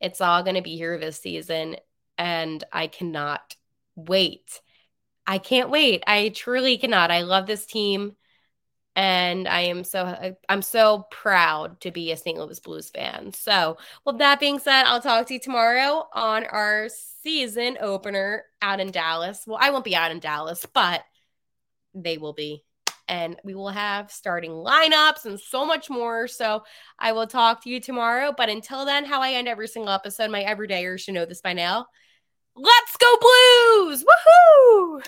It's 0.00 0.20
all 0.20 0.42
going 0.42 0.56
to 0.56 0.62
be 0.62 0.76
here 0.76 0.98
this 0.98 1.18
season. 1.18 1.76
And 2.22 2.62
I 2.72 2.86
cannot 2.86 3.56
wait. 3.96 4.60
I 5.26 5.38
can't 5.38 5.70
wait. 5.70 6.04
I 6.06 6.28
truly 6.30 6.78
cannot. 6.78 7.10
I 7.10 7.22
love 7.22 7.46
this 7.46 7.66
team. 7.66 8.16
and 8.94 9.48
I 9.48 9.62
am 9.62 9.84
so 9.84 10.34
I'm 10.48 10.62
so 10.62 11.06
proud 11.10 11.80
to 11.80 11.90
be 11.90 12.12
a 12.12 12.16
St. 12.16 12.38
Louis 12.38 12.60
Blues 12.60 12.90
fan. 12.90 13.32
So, 13.32 13.78
with 14.04 14.18
that 14.18 14.40
being 14.40 14.58
said, 14.58 14.84
I'll 14.84 15.00
talk 15.00 15.26
to 15.28 15.34
you 15.34 15.40
tomorrow 15.40 16.06
on 16.12 16.44
our 16.44 16.88
season 17.22 17.78
opener 17.80 18.44
out 18.60 18.80
in 18.80 18.90
Dallas. 18.90 19.44
Well, 19.46 19.58
I 19.60 19.70
won't 19.70 19.84
be 19.84 19.96
out 19.96 20.10
in 20.10 20.20
Dallas, 20.20 20.66
but 20.74 21.02
they 21.94 22.18
will 22.18 22.34
be. 22.34 22.64
And 23.08 23.36
we 23.44 23.54
will 23.54 23.68
have 23.70 24.10
starting 24.12 24.52
lineups 24.52 25.24
and 25.26 25.38
so 25.40 25.66
much 25.66 25.90
more. 25.90 26.28
So 26.28 26.62
I 26.98 27.12
will 27.12 27.26
talk 27.26 27.62
to 27.64 27.70
you 27.70 27.80
tomorrow. 27.80 28.32
But 28.36 28.48
until 28.48 28.84
then, 28.86 29.04
how 29.04 29.20
I 29.22 29.32
end 29.32 29.48
every 29.48 29.68
single 29.68 29.92
episode, 29.92 30.30
my 30.30 30.44
everydayers 30.44 31.00
should 31.00 31.14
know 31.14 31.26
this 31.26 31.40
by 31.42 31.52
now. 31.52 31.86
Let's 32.54 32.96
go, 32.98 33.16
Blues! 33.20 34.04
Woohoo! 34.04 35.02